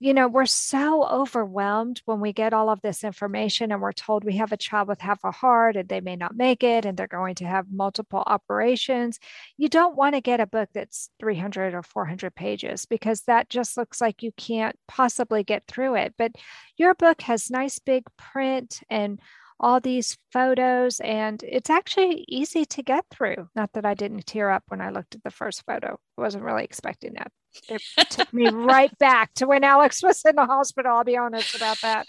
you 0.00 0.14
know, 0.14 0.28
we're 0.28 0.46
so 0.46 1.04
overwhelmed 1.04 2.00
when 2.04 2.20
we 2.20 2.32
get 2.32 2.54
all 2.54 2.70
of 2.70 2.80
this 2.82 3.02
information 3.02 3.72
and 3.72 3.80
we're 3.80 3.92
told 3.92 4.22
we 4.22 4.36
have 4.36 4.52
a 4.52 4.56
child 4.56 4.86
with 4.86 5.00
half 5.00 5.24
a 5.24 5.32
heart 5.32 5.76
and 5.76 5.88
they 5.88 6.00
may 6.00 6.14
not 6.14 6.36
make 6.36 6.62
it 6.62 6.84
and 6.84 6.96
they're 6.96 7.08
going 7.08 7.34
to 7.36 7.44
have 7.44 7.72
multiple 7.72 8.22
operations. 8.26 9.18
You 9.56 9.68
don't 9.68 9.96
want 9.96 10.14
to 10.14 10.20
get 10.20 10.38
a 10.38 10.46
book 10.46 10.68
that's 10.72 11.10
300 11.18 11.74
or 11.74 11.82
400 11.82 12.32
pages 12.34 12.86
because 12.86 13.22
that 13.22 13.48
just 13.48 13.76
looks 13.76 14.00
like 14.00 14.22
you 14.22 14.30
can't 14.36 14.76
possibly 14.86 15.42
get 15.42 15.66
through 15.66 15.96
it. 15.96 16.14
But 16.16 16.32
your 16.76 16.94
book 16.94 17.22
has 17.22 17.50
nice 17.50 17.80
big 17.80 18.04
print 18.16 18.80
and 18.88 19.20
all 19.60 19.80
these 19.80 20.16
photos, 20.32 21.00
and 21.00 21.42
it's 21.42 21.70
actually 21.70 22.24
easy 22.28 22.64
to 22.64 22.82
get 22.82 23.04
through. 23.10 23.48
Not 23.56 23.72
that 23.72 23.84
I 23.84 23.94
didn't 23.94 24.26
tear 24.26 24.50
up 24.50 24.62
when 24.68 24.80
I 24.80 24.90
looked 24.90 25.16
at 25.16 25.24
the 25.24 25.32
first 25.32 25.64
photo, 25.66 25.98
I 26.16 26.20
wasn't 26.20 26.44
really 26.44 26.62
expecting 26.62 27.14
that. 27.14 27.32
It 27.68 27.82
took 28.10 28.32
me 28.32 28.48
right 28.48 28.96
back 28.98 29.34
to 29.34 29.46
when 29.46 29.64
Alex 29.64 30.02
was 30.02 30.22
in 30.24 30.36
the 30.36 30.46
hospital. 30.46 30.92
I'll 30.92 31.04
be 31.04 31.16
honest 31.16 31.54
about 31.54 31.80
that. 31.82 32.06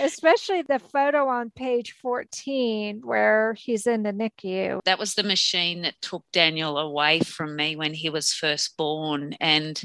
especially 0.00 0.62
the 0.62 0.78
photo 0.78 1.28
on 1.28 1.50
page 1.50 1.92
14 2.00 3.02
where 3.04 3.54
he's 3.54 3.86
in 3.86 4.02
the 4.02 4.12
NICU. 4.12 4.80
That 4.84 4.98
was 4.98 5.14
the 5.14 5.22
machine 5.22 5.82
that 5.82 6.00
took 6.00 6.24
Daniel 6.32 6.78
away 6.78 7.20
from 7.20 7.56
me 7.56 7.76
when 7.76 7.94
he 7.94 8.10
was 8.10 8.32
first 8.32 8.76
born. 8.76 9.34
And 9.40 9.82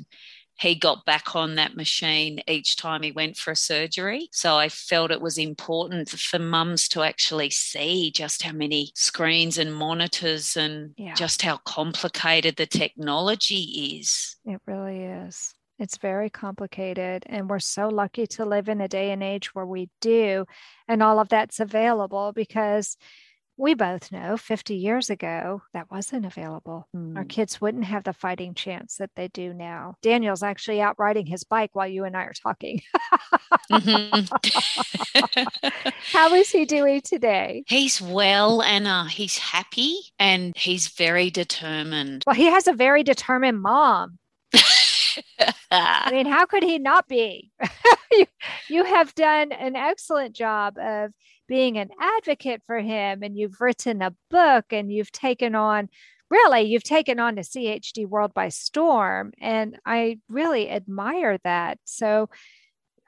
he 0.60 0.76
got 0.76 1.06
back 1.06 1.36
on 1.36 1.56
that 1.56 1.76
machine 1.76 2.42
each 2.48 2.78
time 2.78 3.04
he 3.04 3.12
went 3.12 3.38
for 3.38 3.52
a 3.52 3.56
surgery. 3.56 4.30
So 4.32 4.56
I 4.56 4.70
felt 4.70 5.12
it 5.12 5.22
was 5.22 5.38
important 5.38 6.10
for 6.10 6.40
mums 6.40 6.88
to 6.90 7.04
actually 7.04 7.52
see 7.52 8.12
just 8.12 8.42
how 8.44 8.54
many 8.54 8.92
screens 8.96 9.58
and 9.58 9.74
monitors 9.74 10.58
and 10.58 10.94
yeah. 10.98 11.14
just 11.14 11.44
how 11.44 11.58
complicated 11.58 12.56
the 12.56 12.66
technology 12.66 14.00
is. 14.00 14.36
It 14.46 14.60
really 14.66 15.04
is. 15.04 15.54
It's 15.80 15.98
very 15.98 16.32
complicated. 16.32 17.24
And 17.28 17.48
we're 17.48 17.60
so 17.60 17.88
lucky 17.88 18.26
to 18.28 18.46
live 18.46 18.68
in 18.68 18.82
a 18.82 18.88
day 18.88 19.12
and 19.12 19.22
age 19.22 19.54
where 19.54 19.66
we 19.66 19.90
do. 20.02 20.46
And 20.88 21.04
all 21.04 21.20
of 21.20 21.30
that's 21.30 21.60
available 21.60 22.32
because 22.34 22.98
we 23.58 23.74
both 23.74 24.12
know 24.12 24.38
50 24.38 24.76
years 24.76 25.10
ago 25.10 25.64
that 25.74 25.90
wasn't 25.90 26.26
available. 26.26 26.88
Mm. 26.96 27.16
Our 27.18 27.24
hmm. 27.24 27.28
kids 27.28 27.60
wouldn't 27.60 27.86
have 27.86 28.04
the 28.04 28.14
fighting 28.14 28.54
chance 28.54 28.98
that 28.98 29.10
they 29.16 29.28
do 29.28 29.54
now. 29.54 29.96
Daniel's 30.02 30.44
actually 30.44 30.80
out 30.80 31.00
riding 31.00 31.26
his 31.26 31.44
bike 31.44 31.72
while 31.74 31.88
you 31.88 32.04
and 32.04 32.16
I 32.16 32.24
are 32.24 32.34
talking. 32.34 32.82
mm-hmm. 33.72 34.26
How 36.12 36.34
is 36.34 36.52
he 36.52 36.66
doing 36.66 37.02
today? 37.02 37.64
He's 37.68 38.00
well, 38.00 38.62
Anna. 38.62 39.10
He's 39.10 39.38
happy 39.40 39.98
and 40.20 40.56
he's 40.56 40.90
very 40.90 41.32
determined. 41.32 42.24
Well, 42.28 42.36
he 42.36 42.46
has 42.46 42.68
a 42.68 42.74
very 42.74 43.04
determined 43.04 43.62
mom. 43.62 44.20
I 45.72 46.12
mean, 46.12 46.26
how 46.26 46.46
could 46.46 46.64
he 46.64 46.80
not 46.80 47.08
be? 47.08 47.52
you, 48.12 48.26
you 48.70 48.84
have 48.84 49.14
done 49.16 49.52
an 49.52 49.76
excellent 49.76 50.36
job 50.36 50.78
of 50.78 51.12
being 51.48 51.78
an 51.78 51.90
advocate 52.00 52.62
for 52.66 52.80
him, 52.80 53.24
and 53.24 53.38
you've 53.38 53.62
written 53.62 54.02
a 54.02 54.16
book 54.30 54.66
and 54.72 54.92
you've 54.92 55.12
taken 55.12 55.56
on 55.56 55.90
really 56.30 56.64
you've 56.64 56.84
taken 56.84 57.20
on 57.20 57.36
the 57.36 57.42
CHD 57.42 58.06
world 58.06 58.34
by 58.34 58.50
storm. 58.50 59.34
And 59.40 59.80
I 59.86 60.20
really 60.30 60.70
admire 60.70 61.38
that. 61.44 61.80
So 61.86 62.30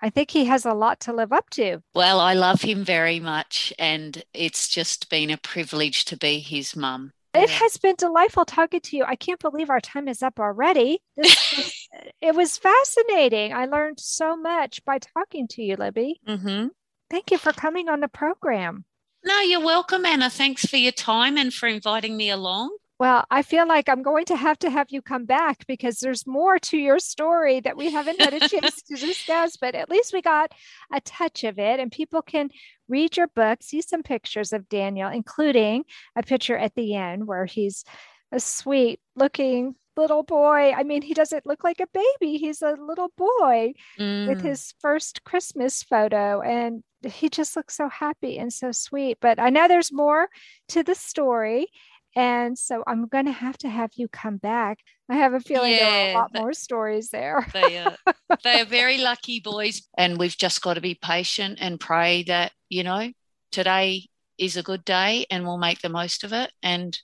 I 0.02 0.10
think 0.10 0.32
he 0.32 0.46
has 0.46 0.66
a 0.66 0.74
lot 0.74 1.02
to 1.02 1.14
live 1.14 1.34
up 1.34 1.50
to. 1.52 1.80
Well, 1.94 2.20
I 2.20 2.34
love 2.34 2.62
him 2.62 2.84
very 2.84 3.20
much. 3.20 3.74
And 3.78 4.24
it's 4.34 4.68
just 4.70 5.10
been 5.10 5.30
a 5.30 5.38
privilege 5.38 6.06
to 6.06 6.18
be 6.18 6.40
his 6.40 6.76
mum. 6.76 7.12
It 7.34 7.50
has 7.50 7.78
been 7.78 7.96
delightful 7.96 8.46
talking 8.46 8.82
to 8.82 8.98
you. 8.98 9.04
I 9.06 9.16
can't 9.16 9.40
believe 9.40 9.70
our 9.70 9.80
time 9.80 10.08
is 10.08 10.24
up 10.24 10.40
already. 10.40 11.02
This, 11.16 11.88
it 12.22 12.34
was 12.34 12.58
fascinating. 12.58 13.54
I 13.54 13.66
learned 13.66 14.00
so 14.00 14.36
much 14.36 14.84
by 14.84 14.98
talking 15.00 15.48
to 15.50 15.62
you, 15.62 15.76
Libby. 15.76 16.20
Mm-hmm. 16.28 16.68
Thank 17.10 17.32
you 17.32 17.38
for 17.38 17.54
coming 17.54 17.88
on 17.88 18.00
the 18.00 18.08
program. 18.08 18.86
No, 19.24 19.40
you're 19.42 19.64
welcome, 19.64 20.06
Anna. 20.06 20.30
Thanks 20.30 20.66
for 20.66 20.78
your 20.78 20.92
time 20.92 21.38
and 21.38 21.54
for 21.54 21.68
inviting 21.68 22.18
me 22.18 22.30
along. 22.30 22.76
Well, 23.00 23.26
I 23.32 23.44
feel 23.44 23.66
like 23.66 23.88
I'm 23.88 24.04
going 24.04 24.26
to 24.26 24.36
have 24.36 24.60
to 24.60 24.70
have 24.70 24.88
you 24.90 25.02
come 25.02 25.24
back 25.24 25.66
because 25.68 26.00
there's 26.00 26.28
more 26.28 26.60
to 26.60 26.78
your 26.78 27.00
story 27.00 27.62
that 27.62 27.78
we 27.78 27.92
haven't 27.92 28.20
had 28.20 28.34
a 28.34 28.48
chance 28.50 28.82
to 28.82 28.96
discuss, 28.98 29.56
but 29.56 29.74
at 29.74 29.90
least 29.90 30.12
we 30.12 30.22
got 30.22 30.52
a 30.94 31.00
touch 31.00 31.46
of 31.46 31.58
it. 31.60 31.80
And 31.80 31.92
people 31.92 32.22
can 32.22 32.50
read 32.90 33.16
your 33.16 33.28
book, 33.28 33.60
see 33.62 33.82
some 33.82 34.04
pictures 34.04 34.52
of 34.52 34.68
Daniel, 34.68 35.10
including 35.10 35.86
a 36.18 36.24
picture 36.24 36.58
at 36.58 36.76
the 36.76 36.96
end 36.96 37.26
where 37.26 37.46
he's 37.46 37.86
a 38.34 38.40
sweet 38.40 39.00
looking 39.16 39.76
little 39.96 40.24
boy. 40.24 40.74
I 40.74 40.84
mean, 40.84 41.02
he 41.02 41.14
doesn't 41.14 41.46
look 41.46 41.64
like 41.64 41.80
a 41.80 41.88
baby, 41.94 42.38
he's 42.38 42.62
a 42.62 42.76
little 42.80 43.12
boy 43.18 43.74
mm. 43.98 44.28
with 44.28 44.42
his 44.42 44.74
first 44.82 45.24
Christmas 45.24 45.84
photo. 45.84 46.42
And 46.42 46.84
he 47.08 47.30
just 47.30 47.56
looks 47.56 47.76
so 47.76 47.88
happy 47.88 48.38
and 48.38 48.52
so 48.52 48.74
sweet. 48.74 49.20
But 49.22 49.40
I 49.40 49.50
know 49.52 49.70
there's 49.70 49.94
more 49.94 50.28
to 50.70 50.84
the 50.84 50.96
story. 50.96 51.68
And 52.16 52.58
so 52.58 52.84
I'm 52.88 53.08
going 53.08 53.26
to 53.26 53.32
have 53.32 53.58
to 53.60 53.70
have 53.70 53.92
you 53.96 54.08
come 54.08 54.38
back. 54.38 54.80
I 55.10 55.16
have 55.16 55.34
a 55.34 55.40
feeling 55.40 55.72
yeah, 55.72 55.78
there 55.80 56.08
are 56.08 56.12
a 56.12 56.18
lot 56.18 56.34
more 56.34 56.54
stories 56.54 57.10
there. 57.10 57.48
they, 57.54 57.78
are, 57.78 57.96
they 58.44 58.62
are 58.62 58.66
very 58.66 58.98
lucky 58.98 59.40
boys. 59.40 59.88
And 59.98 60.18
we've 60.18 60.38
just 60.38 60.62
got 60.62 60.76
to 60.76 60.82
be 60.82 60.96
patient 60.96 61.60
and 61.62 61.80
pray 61.80 62.24
that, 62.24 62.52
you 62.68 62.84
know, 62.84 63.12
today 63.52 64.08
is 64.38 64.58
a 64.58 64.64
good 64.64 64.84
day 64.86 65.26
and 65.30 65.46
we'll 65.46 65.58
make 65.58 65.82
the 65.82 65.90
most 65.90 66.24
of 66.24 66.34
it. 66.34 66.52
And 66.64 67.00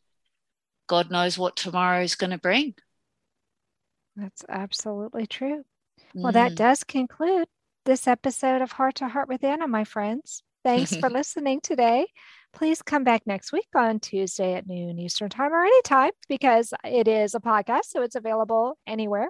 God 0.87 1.11
knows 1.11 1.37
what 1.37 1.55
tomorrow 1.55 2.01
is 2.01 2.15
going 2.15 2.31
to 2.31 2.37
bring. 2.37 2.75
That's 4.15 4.45
absolutely 4.47 5.27
true. 5.27 5.63
Well, 6.13 6.31
that 6.31 6.53
mm. 6.53 6.55
does 6.55 6.83
conclude 6.83 7.47
this 7.85 8.07
episode 8.07 8.61
of 8.61 8.71
Heart 8.71 8.95
to 8.95 9.07
Heart 9.07 9.27
with 9.27 9.43
Anna, 9.43 9.67
my 9.67 9.83
friends. 9.83 10.41
Thanks 10.63 10.95
for 10.95 11.09
listening 11.11 11.59
today 11.61 12.07
please 12.55 12.81
come 12.81 13.03
back 13.03 13.21
next 13.27 13.51
week 13.51 13.67
on 13.75 13.99
Tuesday 13.99 14.53
at 14.53 14.67
noon 14.67 14.97
Eastern 14.97 15.29
Time 15.29 15.53
or 15.53 15.63
anytime 15.63 16.11
because 16.29 16.73
it 16.83 17.07
is 17.07 17.35
a 17.35 17.39
podcast. 17.39 17.85
So 17.87 18.01
it's 18.01 18.15
available 18.15 18.77
anywhere 18.87 19.29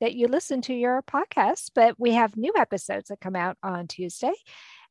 that 0.00 0.14
you 0.14 0.26
listen 0.26 0.60
to 0.62 0.74
your 0.74 1.00
podcast. 1.02 1.70
But 1.74 1.94
we 1.98 2.12
have 2.12 2.36
new 2.36 2.52
episodes 2.56 3.08
that 3.08 3.20
come 3.20 3.36
out 3.36 3.56
on 3.62 3.86
Tuesday. 3.86 4.34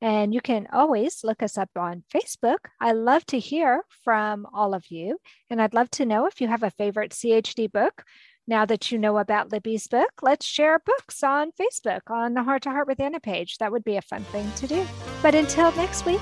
And 0.02 0.34
you 0.34 0.42
can 0.42 0.68
always 0.74 1.24
look 1.24 1.44
us 1.44 1.58
up 1.58 1.70
on 1.76 2.04
Facebook. 2.14 2.58
I 2.80 2.94
love 2.94 3.26
to 3.28 3.40
hear 3.40 3.84
from 4.04 4.48
all 4.54 4.74
of 4.74 4.86
you. 4.90 5.18
And 5.50 5.62
I'd 5.62 5.74
love 5.74 5.92
to 5.92 6.06
know 6.06 6.26
if 6.26 6.42
you 6.42 6.48
have 6.48 6.64
a 6.64 6.72
favorite 6.72 7.12
CHD 7.12 7.72
book. 7.72 8.04
Now 8.48 8.66
that 8.66 8.92
you 8.92 9.00
know 9.00 9.18
about 9.18 9.52
Libby's 9.52 9.88
book, 9.88 10.12
let's 10.22 10.46
share 10.46 10.80
books 10.80 11.24
on 11.24 11.52
Facebook 11.60 12.02
on 12.10 12.36
the 12.36 12.44
Heart 12.44 12.64
to 12.64 12.70
Heart 12.70 12.88
with 12.88 13.00
Anna 13.00 13.20
page. 13.20 13.58
That 13.58 13.72
would 13.72 13.84
be 13.84 13.98
a 13.98 14.02
fun 14.02 14.24
thing 14.26 14.52
to 14.58 14.68
do. 14.68 14.86
But 15.24 15.34
until 15.34 15.72
next 15.72 16.06
week, 16.06 16.22